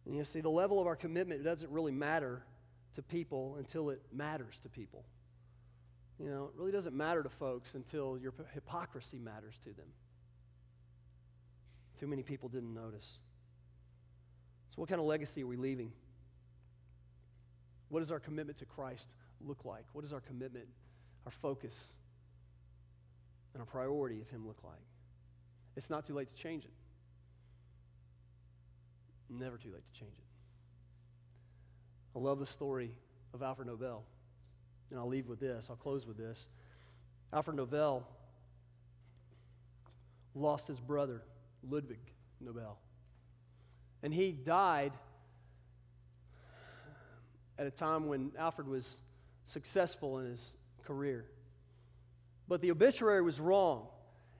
And 0.05 0.15
you 0.15 0.23
see, 0.23 0.41
the 0.41 0.49
level 0.49 0.79
of 0.79 0.87
our 0.87 0.95
commitment 0.95 1.43
doesn't 1.43 1.69
really 1.71 1.91
matter 1.91 2.43
to 2.95 3.01
people 3.01 3.57
until 3.59 3.89
it 3.89 4.01
matters 4.13 4.57
to 4.63 4.69
people. 4.69 5.03
You 6.19 6.29
know, 6.29 6.45
it 6.45 6.51
really 6.55 6.71
doesn't 6.71 6.95
matter 6.95 7.21
to 7.21 7.29
folks 7.29 7.75
until 7.75 8.17
your 8.17 8.33
hypocrisy 8.53 9.19
matters 9.19 9.55
to 9.63 9.69
them. 9.69 9.87
Too 11.99 12.07
many 12.07 12.23
people 12.23 12.49
didn't 12.49 12.73
notice. 12.73 13.19
So, 14.77 14.81
what 14.81 14.89
kind 14.89 15.01
of 15.01 15.07
legacy 15.07 15.41
are 15.41 15.47
we 15.47 15.55
leaving? 15.55 15.91
What 17.89 18.01
does 18.01 18.11
our 18.11 18.19
commitment 18.19 18.59
to 18.59 18.65
Christ 18.65 19.09
look 19.41 19.65
like? 19.65 19.85
What 19.93 20.03
does 20.03 20.13
our 20.13 20.19
commitment, 20.19 20.67
our 21.25 21.31
focus, 21.31 21.95
and 23.53 23.61
our 23.61 23.65
priority 23.65 24.21
of 24.21 24.29
Him 24.29 24.45
look 24.45 24.59
like? 24.63 24.75
It's 25.75 25.89
not 25.89 26.05
too 26.05 26.13
late 26.13 26.27
to 26.29 26.35
change 26.35 26.63
it. 26.63 26.73
Never 29.31 29.57
too 29.57 29.73
late 29.73 29.83
to 29.91 29.99
change 29.99 30.13
it. 30.15 30.25
I 32.15 32.19
love 32.19 32.37
the 32.37 32.45
story 32.45 32.91
of 33.33 33.41
Alfred 33.41 33.67
Nobel. 33.67 34.03
And 34.91 34.99
I'll 34.99 35.07
leave 35.07 35.27
with 35.27 35.39
this, 35.39 35.67
I'll 35.71 35.75
close 35.75 36.05
with 36.05 36.17
this. 36.17 36.47
Alfred 37.33 37.57
Nobel 37.57 38.07
lost 40.35 40.67
his 40.67 40.79
brother, 40.79 41.23
Ludwig 41.67 41.99
Nobel. 42.39 42.77
And 44.03 44.13
he 44.13 44.31
died 44.31 44.93
at 47.57 47.65
a 47.67 47.71
time 47.71 48.07
when 48.07 48.31
Alfred 48.37 48.67
was 48.67 49.01
successful 49.45 50.19
in 50.19 50.27
his 50.27 50.55
career. 50.83 51.25
But 52.47 52.61
the 52.61 52.71
obituary 52.71 53.21
was 53.21 53.39
wrong. 53.39 53.87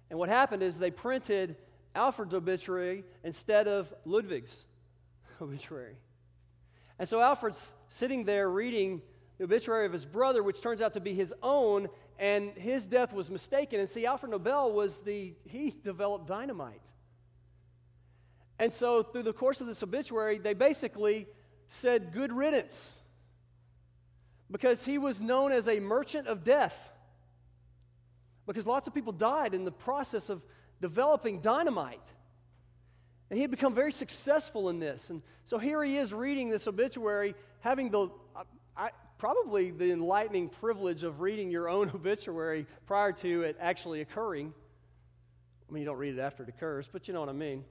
And 0.09 0.19
what 0.19 0.29
happened 0.29 0.63
is 0.63 0.77
they 0.77 0.91
printed 0.91 1.55
Alfred's 1.95 2.33
obituary 2.33 3.03
instead 3.23 3.67
of 3.67 3.93
Ludwig's. 4.05 4.65
obituary. 5.41 5.95
And 6.99 7.07
so 7.07 7.21
Alfred's 7.21 7.75
sitting 7.89 8.23
there 8.23 8.49
reading 8.49 9.01
the 9.37 9.43
obituary 9.43 9.85
of 9.85 9.93
his 9.93 10.05
brother, 10.05 10.41
which 10.41 10.61
turns 10.61 10.81
out 10.81 10.93
to 10.93 10.99
be 10.99 11.13
his 11.13 11.33
own, 11.43 11.89
and 12.17 12.51
his 12.51 12.87
death 12.87 13.13
was 13.13 13.29
mistaken. 13.29 13.79
And 13.79 13.87
see, 13.87 14.05
Alfred 14.05 14.31
Nobel 14.31 14.71
was 14.71 14.99
the, 14.99 15.33
he 15.45 15.75
developed 15.83 16.27
dynamite. 16.27 16.81
And 18.59 18.73
so 18.73 19.03
through 19.03 19.23
the 19.23 19.33
course 19.33 19.61
of 19.61 19.67
this 19.67 19.83
obituary, 19.83 20.39
they 20.39 20.53
basically 20.53 21.27
said 21.69 22.11
good 22.11 22.31
riddance 22.31 22.99
because 24.49 24.85
he 24.85 24.97
was 24.97 25.21
known 25.21 25.51
as 25.51 25.67
a 25.67 25.79
merchant 25.79 26.27
of 26.27 26.43
death. 26.43 26.91
Because 28.45 28.65
lots 28.65 28.87
of 28.87 28.93
people 28.93 29.11
died 29.11 29.53
in 29.53 29.65
the 29.65 29.71
process 29.71 30.29
of 30.29 30.41
developing 30.81 31.41
dynamite. 31.41 32.13
And 33.29 33.37
he 33.37 33.41
had 33.41 33.51
become 33.51 33.75
very 33.75 33.91
successful 33.91 34.69
in 34.69 34.79
this. 34.79 35.09
And 35.09 35.21
so 35.45 35.57
here 35.57 35.83
he 35.83 35.97
is 35.97 36.13
reading 36.13 36.49
this 36.49 36.67
obituary, 36.67 37.35
having 37.59 37.89
the, 37.89 38.09
I, 38.75 38.91
probably 39.17 39.71
the 39.71 39.91
enlightening 39.91 40.47
privilege 40.47 41.03
of 41.03 41.19
reading 41.19 41.51
your 41.51 41.67
own 41.67 41.89
obituary 41.93 42.65
prior 42.85 43.11
to 43.11 43.43
it 43.43 43.57
actually 43.59 44.01
occurring. 44.01 44.53
I 45.69 45.73
mean, 45.73 45.81
you 45.81 45.85
don't 45.85 45.97
read 45.97 46.17
it 46.17 46.21
after 46.21 46.43
it 46.43 46.49
occurs, 46.49 46.87
but 46.91 47.07
you 47.07 47.13
know 47.13 47.19
what 47.19 47.29
I 47.29 47.33
mean. 47.33 47.65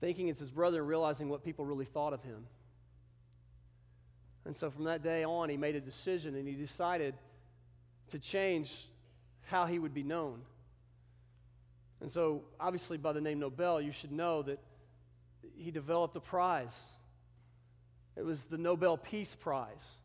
Thinking 0.00 0.28
it's 0.28 0.40
his 0.40 0.50
brother 0.50 0.80
and 0.80 0.88
realizing 0.88 1.28
what 1.28 1.44
people 1.44 1.64
really 1.64 1.84
thought 1.84 2.12
of 2.12 2.22
him. 2.22 2.46
And 4.44 4.54
so 4.54 4.70
from 4.70 4.84
that 4.84 5.02
day 5.02 5.24
on, 5.24 5.48
he 5.48 5.56
made 5.56 5.76
a 5.76 5.80
decision 5.80 6.34
and 6.34 6.48
he 6.48 6.54
decided 6.54 7.14
to 8.10 8.18
change 8.18 8.88
how 9.42 9.66
he 9.66 9.78
would 9.78 9.92
be 9.94 10.02
known. 10.02 10.40
And 12.00 12.10
so, 12.10 12.44
obviously, 12.60 12.96
by 12.96 13.12
the 13.12 13.20
name 13.20 13.40
Nobel, 13.40 13.80
you 13.80 13.92
should 13.92 14.12
know 14.12 14.42
that 14.42 14.60
he 15.56 15.70
developed 15.70 16.16
a 16.16 16.20
prize. 16.20 16.74
It 18.16 18.24
was 18.24 18.44
the 18.44 18.58
Nobel 18.58 18.96
Peace 18.96 19.34
Prize. 19.34 19.96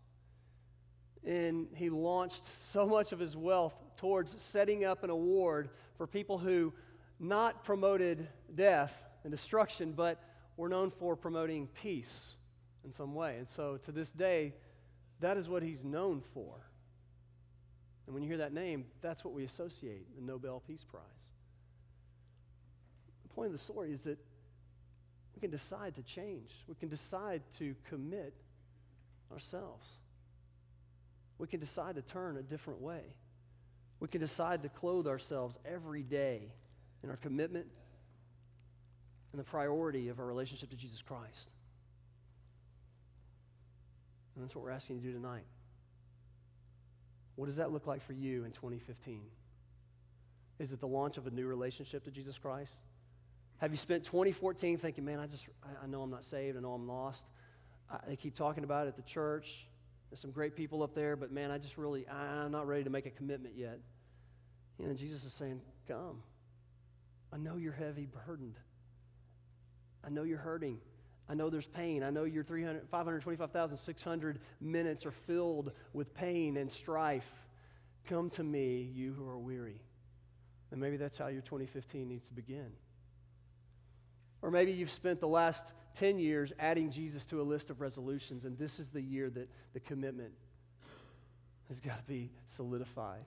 And 1.26 1.68
he 1.76 1.90
launched 1.90 2.44
so 2.58 2.88
much 2.88 3.12
of 3.12 3.20
his 3.20 3.38
wealth 3.38 3.76
towards 3.98 4.42
setting 4.42 4.84
up 4.84 5.04
an 5.04 5.10
award 5.10 5.70
for 5.98 6.08
people 6.08 6.38
who 6.38 6.74
not 7.20 7.64
promoted 7.64 8.28
death 8.54 8.94
and 9.24 9.32
destruction, 9.32 9.94
but 9.94 10.22
we're 10.58 10.68
known 10.68 10.92
for 10.92 11.16
promoting 11.16 11.68
peace 11.68 12.34
in 12.86 12.92
some 12.92 13.16
way. 13.16 13.38
And 13.38 13.48
so, 13.48 13.78
to 13.86 13.92
this 13.92 14.12
day, 14.12 14.54
that 15.20 15.38
is 15.38 15.48
what 15.48 15.64
he's 15.64 15.84
known 15.84 16.22
for. 16.34 16.56
And 18.06 18.14
when 18.14 18.24
you 18.24 18.30
hear 18.30 18.40
that 18.40 18.54
name, 18.54 18.86
that's 19.02 19.24
what 19.24 19.34
we 19.34 19.44
associate 19.44 20.06
the 20.16 20.22
Nobel 20.22 20.62
Peace 20.68 20.84
Prize 20.84 21.04
The 23.24 23.30
point 23.34 23.48
of 23.48 23.54
the 23.54 23.58
story 23.58 23.92
is 23.92 24.02
that 24.02 24.20
we 25.36 25.40
can 25.40 25.50
decide 25.50 25.96
to 25.96 26.04
change. 26.04 26.52
We 26.68 26.76
can 26.76 26.90
decide 26.90 27.42
to 27.58 27.76
commit 27.90 28.34
ourselves. 29.32 29.90
We 31.38 31.48
can 31.48 31.60
decide 31.60 31.96
to 31.96 32.02
turn 32.02 32.38
a 32.38 32.44
different 32.44 32.82
way. 32.82 33.02
We 34.00 34.08
can 34.08 34.22
decide 34.22 34.64
to 34.64 34.70
clothe 34.70 35.08
ourselves 35.08 35.58
every 35.66 36.04
day 36.04 36.52
in 37.04 37.10
our 37.10 37.16
commitment 37.16 37.68
and 39.34 39.40
the 39.40 39.44
priority 39.44 40.08
of 40.08 40.20
our 40.20 40.26
relationship 40.26 40.70
to 40.70 40.76
Jesus 40.76 41.02
Christ. 41.02 41.50
And 44.36 44.44
that's 44.44 44.56
what 44.56 44.64
we're 44.64 44.72
asking 44.72 44.98
you 44.98 45.02
to 45.02 45.08
do 45.10 45.14
tonight. 45.14 45.44
What 47.36 47.48
does 47.48 47.58
that 47.58 47.72
look 47.72 47.88
like 47.88 48.02
for 48.02 48.14
you 48.14 48.46
in 48.46 48.52
2015? 48.52 49.22
Is 50.60 50.72
it 50.72 50.80
the 50.80 50.88
launch 50.88 51.18
of 51.18 51.26
a 51.26 51.32
new 51.32 51.48
relationship 51.48 52.04
to 52.06 52.12
Jesus 52.12 52.38
Christ? 52.38 52.76
Have 53.58 53.72
you 53.72 53.78
spent 53.78 54.04
2014 54.04 54.78
thinking, 54.78 55.04
man, 55.04 55.20
I 55.20 55.26
just, 55.26 55.48
I, 55.82 55.88
know 55.88 56.02
I'm 56.02 56.12
not 56.12 56.24
saved, 56.24 56.58
I 56.58 56.62
know 56.62 56.74
I'm 56.74 56.88
lost. 56.88 57.26
I, 57.90 57.98
they 58.08 58.16
keep 58.16 58.36
talking 58.36 58.64
about 58.64 58.86
it 58.86 58.90
at 58.90 58.96
the 58.96 59.04
church. 59.04 59.68
There's 60.10 60.20
some 60.20 60.32
great 60.32 60.56
people 60.56 60.84
up 60.84 60.94
there, 60.94 61.16
but 61.16 61.32
man, 61.32 61.50
I 61.50 61.58
just 61.58 61.78
really, 61.78 62.08
I, 62.08 62.44
I'm 62.44 62.52
not 62.52 62.68
ready 62.68 62.84
to 62.84 62.92
make 62.92 63.08
a 63.08 63.10
commitment 63.10 63.56
yet. 63.58 63.80
And 64.78 64.96
Jesus 64.96 65.24
is 65.24 65.34
saying, 65.34 65.62
come. 65.88 66.22
I 67.32 67.38
know 67.38 67.58
you're 67.58 67.74
heavy 67.74 68.06
burdened. 68.06 68.60
I 70.06 70.10
know 70.10 70.24
you're 70.24 70.38
hurting. 70.38 70.80
I 71.30 71.36
know 71.36 71.50
there's 71.50 71.68
pain. 71.68 72.04
I 72.04 72.10
know 72.10 72.26
your 72.26 72.44
525,600 72.44 74.40
minutes 74.60 75.06
are 75.06 75.12
filled 75.12 75.72
with 75.94 76.14
pain 76.14 76.58
and 76.58 76.70
strife. 76.70 77.48
Come 78.08 78.30
to 78.32 78.44
me, 78.44 78.92
you 78.94 79.14
who 79.14 79.28
are 79.28 79.40
weary. 79.40 79.80
And 80.72 80.82
maybe 80.82 80.98
that's 80.98 81.18
how 81.18 81.28
your 81.28 81.42
2015 81.42 82.08
needs 82.10 82.28
to 82.28 82.34
begin. 82.34 82.72
Or 84.42 84.52
maybe 84.52 84.74
you've 84.74 84.92
spent 84.92 85.22
the 85.22 85.28
last 85.28 85.72
10 85.96 86.20
years 86.20 86.52
adding 86.60 86.92
Jesus 86.92 87.24
to 87.26 87.42
a 87.42 87.44
list 87.44 87.70
of 87.70 87.80
resolutions, 87.80 88.44
and 88.44 88.58
this 88.58 88.80
is 88.80 88.90
the 88.90 89.02
year 89.02 89.30
that 89.30 89.50
the 89.74 89.80
commitment 89.80 90.34
has 91.70 91.80
got 91.80 91.98
to 91.98 92.04
be 92.04 92.30
solidified. 92.46 93.24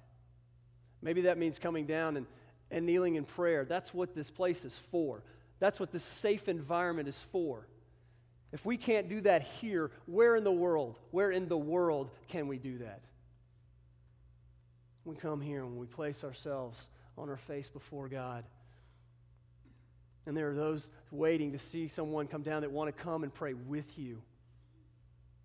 Maybe 1.00 1.22
that 1.22 1.38
means 1.38 1.58
coming 1.58 1.86
down 1.86 2.16
and, 2.18 2.26
and 2.70 2.84
kneeling 2.84 3.14
in 3.14 3.24
prayer. 3.24 3.64
That's 3.64 3.94
what 3.94 4.14
this 4.14 4.30
place 4.30 4.64
is 4.64 4.78
for. 4.90 5.22
That's 5.58 5.80
what 5.80 5.92
this 5.92 6.04
safe 6.04 6.48
environment 6.48 7.08
is 7.08 7.20
for. 7.32 7.66
If 8.52 8.64
we 8.64 8.76
can't 8.76 9.08
do 9.08 9.20
that 9.22 9.42
here, 9.60 9.90
where 10.06 10.36
in 10.36 10.44
the 10.44 10.52
world, 10.52 10.98
where 11.10 11.30
in 11.30 11.48
the 11.48 11.56
world 11.56 12.10
can 12.28 12.46
we 12.46 12.58
do 12.58 12.78
that? 12.78 13.00
We 15.04 15.16
come 15.16 15.40
here 15.40 15.62
and 15.62 15.76
we 15.76 15.86
place 15.86 16.24
ourselves 16.24 16.88
on 17.16 17.28
our 17.28 17.36
face 17.36 17.68
before 17.68 18.08
God 18.08 18.44
and 20.26 20.36
there 20.36 20.50
are 20.50 20.54
those 20.54 20.90
waiting 21.12 21.52
to 21.52 21.58
see 21.58 21.86
someone 21.86 22.26
come 22.26 22.42
down 22.42 22.62
that 22.62 22.72
want 22.72 22.94
to 22.94 23.02
come 23.02 23.22
and 23.22 23.32
pray 23.32 23.54
with 23.54 23.96
you. 23.96 24.20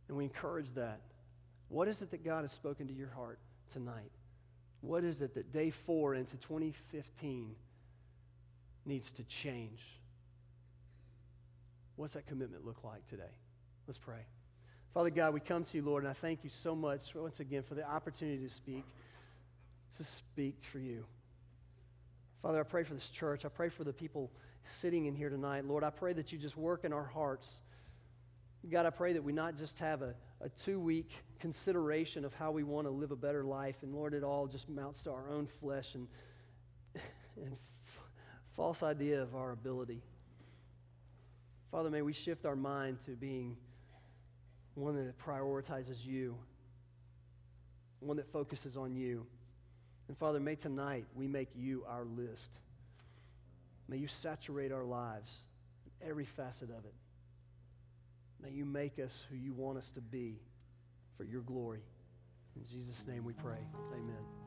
And 0.08 0.18
we 0.18 0.24
encourage 0.24 0.72
that. 0.72 1.00
What 1.70 1.88
is 1.88 2.02
it 2.02 2.12
that 2.12 2.26
God 2.26 2.42
has 2.42 2.52
spoken 2.52 2.88
to 2.88 2.94
your 2.94 3.10
heart 3.10 3.40
tonight? 3.72 4.12
What 4.82 5.04
is 5.04 5.22
it 5.22 5.36
that 5.36 5.52
day 5.52 5.70
four 5.70 6.16
into 6.16 6.36
2015 6.38 7.56
needs 8.86 9.12
to 9.12 9.24
change? 9.24 9.80
What's 12.02 12.14
that 12.14 12.26
commitment 12.26 12.66
look 12.66 12.84
like 12.84 13.06
today? 13.06 13.30
Let's 13.86 14.00
pray. 14.00 14.26
Father 14.92 15.12
God, 15.12 15.36
we 15.36 15.40
come 15.40 15.64
to 15.66 15.78
you, 15.78 15.84
Lord, 15.84 16.02
and 16.02 16.10
I 16.10 16.14
thank 16.14 16.44
you 16.44 16.50
so 16.50 16.76
much 16.76 17.14
once 17.14 17.40
again 17.40 17.62
for 17.62 17.76
the 17.76 17.88
opportunity 17.88 18.44
to 18.44 18.50
speak, 18.50 18.84
to 19.98 20.04
speak 20.04 20.56
for 20.64 20.80
you. 20.80 21.06
Father, 22.42 22.60
I 22.60 22.64
pray 22.64 22.86
for 22.86 22.96
this 22.96 23.08
church. 23.08 23.46
I 23.46 23.50
pray 23.50 23.70
for 23.70 23.84
the 23.84 23.94
people 23.94 24.32
sitting 24.72 25.06
in 25.06 25.14
here 25.14 25.30
tonight. 25.30 25.66
Lord, 25.66 25.84
I 25.84 25.92
pray 25.92 26.12
that 26.14 26.32
you 26.32 26.40
just 26.40 26.58
work 26.58 26.86
in 26.86 26.92
our 26.92 27.06
hearts. 27.06 27.62
God, 28.68 28.88
I 28.88 28.90
pray 28.90 29.14
that 29.14 29.24
we 29.24 29.32
not 29.32 29.56
just 29.56 29.78
have 29.78 30.02
a, 30.02 30.16
a 30.42 30.50
two 30.50 30.80
week 30.80 31.12
consideration 31.38 32.26
of 32.26 32.34
how 32.34 32.50
we 32.50 32.64
want 32.64 32.88
to 32.88 32.92
live 32.92 33.12
a 33.12 33.16
better 33.16 33.44
life, 33.44 33.76
and 33.84 33.94
Lord, 33.94 34.16
it 34.16 34.24
all 34.24 34.48
just 34.48 34.68
mounts 34.70 35.04
to 35.04 35.12
our 35.12 35.30
own 35.30 35.46
flesh 35.46 35.94
and, 35.94 36.08
and 37.38 37.52
f- 37.86 38.02
false 38.56 38.82
idea 38.82 39.22
of 39.22 39.36
our 39.36 39.52
ability. 39.52 40.02
Father, 41.72 41.90
may 41.90 42.02
we 42.02 42.12
shift 42.12 42.46
our 42.46 42.56
mind 42.56 43.00
to 43.06 43.12
being 43.12 43.56
one 44.76 44.96
that 44.96 45.18
prioritizes 45.18 46.06
you, 46.06 46.36
one 48.00 48.18
that 48.18 48.32
focuses 48.32 48.76
on 48.76 48.96
you. 48.96 49.26
And 50.10 50.18
Father, 50.18 50.40
may 50.40 50.56
tonight 50.56 51.06
we 51.16 51.28
make 51.28 51.50
you 51.56 51.86
our 51.88 52.04
list. 52.04 52.60
May 53.88 53.98
you 53.98 54.08
saturate 54.08 54.72
our 54.72 54.84
lives, 54.84 55.46
every 56.06 56.26
facet 56.26 56.70
of 56.70 56.84
it. 56.86 56.94
May 58.42 58.50
you 58.50 58.66
make 58.66 59.00
us 59.00 59.26
who 59.30 59.38
you 59.38 59.54
want 59.54 59.78
us 59.78 59.92
to 59.92 60.02
be 60.02 60.40
for 61.16 61.24
your 61.24 61.42
glory. 61.42 61.84
In 62.56 62.64
Jesus' 62.66 63.06
name 63.08 63.24
we 63.24 63.34
pray. 63.34 63.60
Amen. 63.94 64.41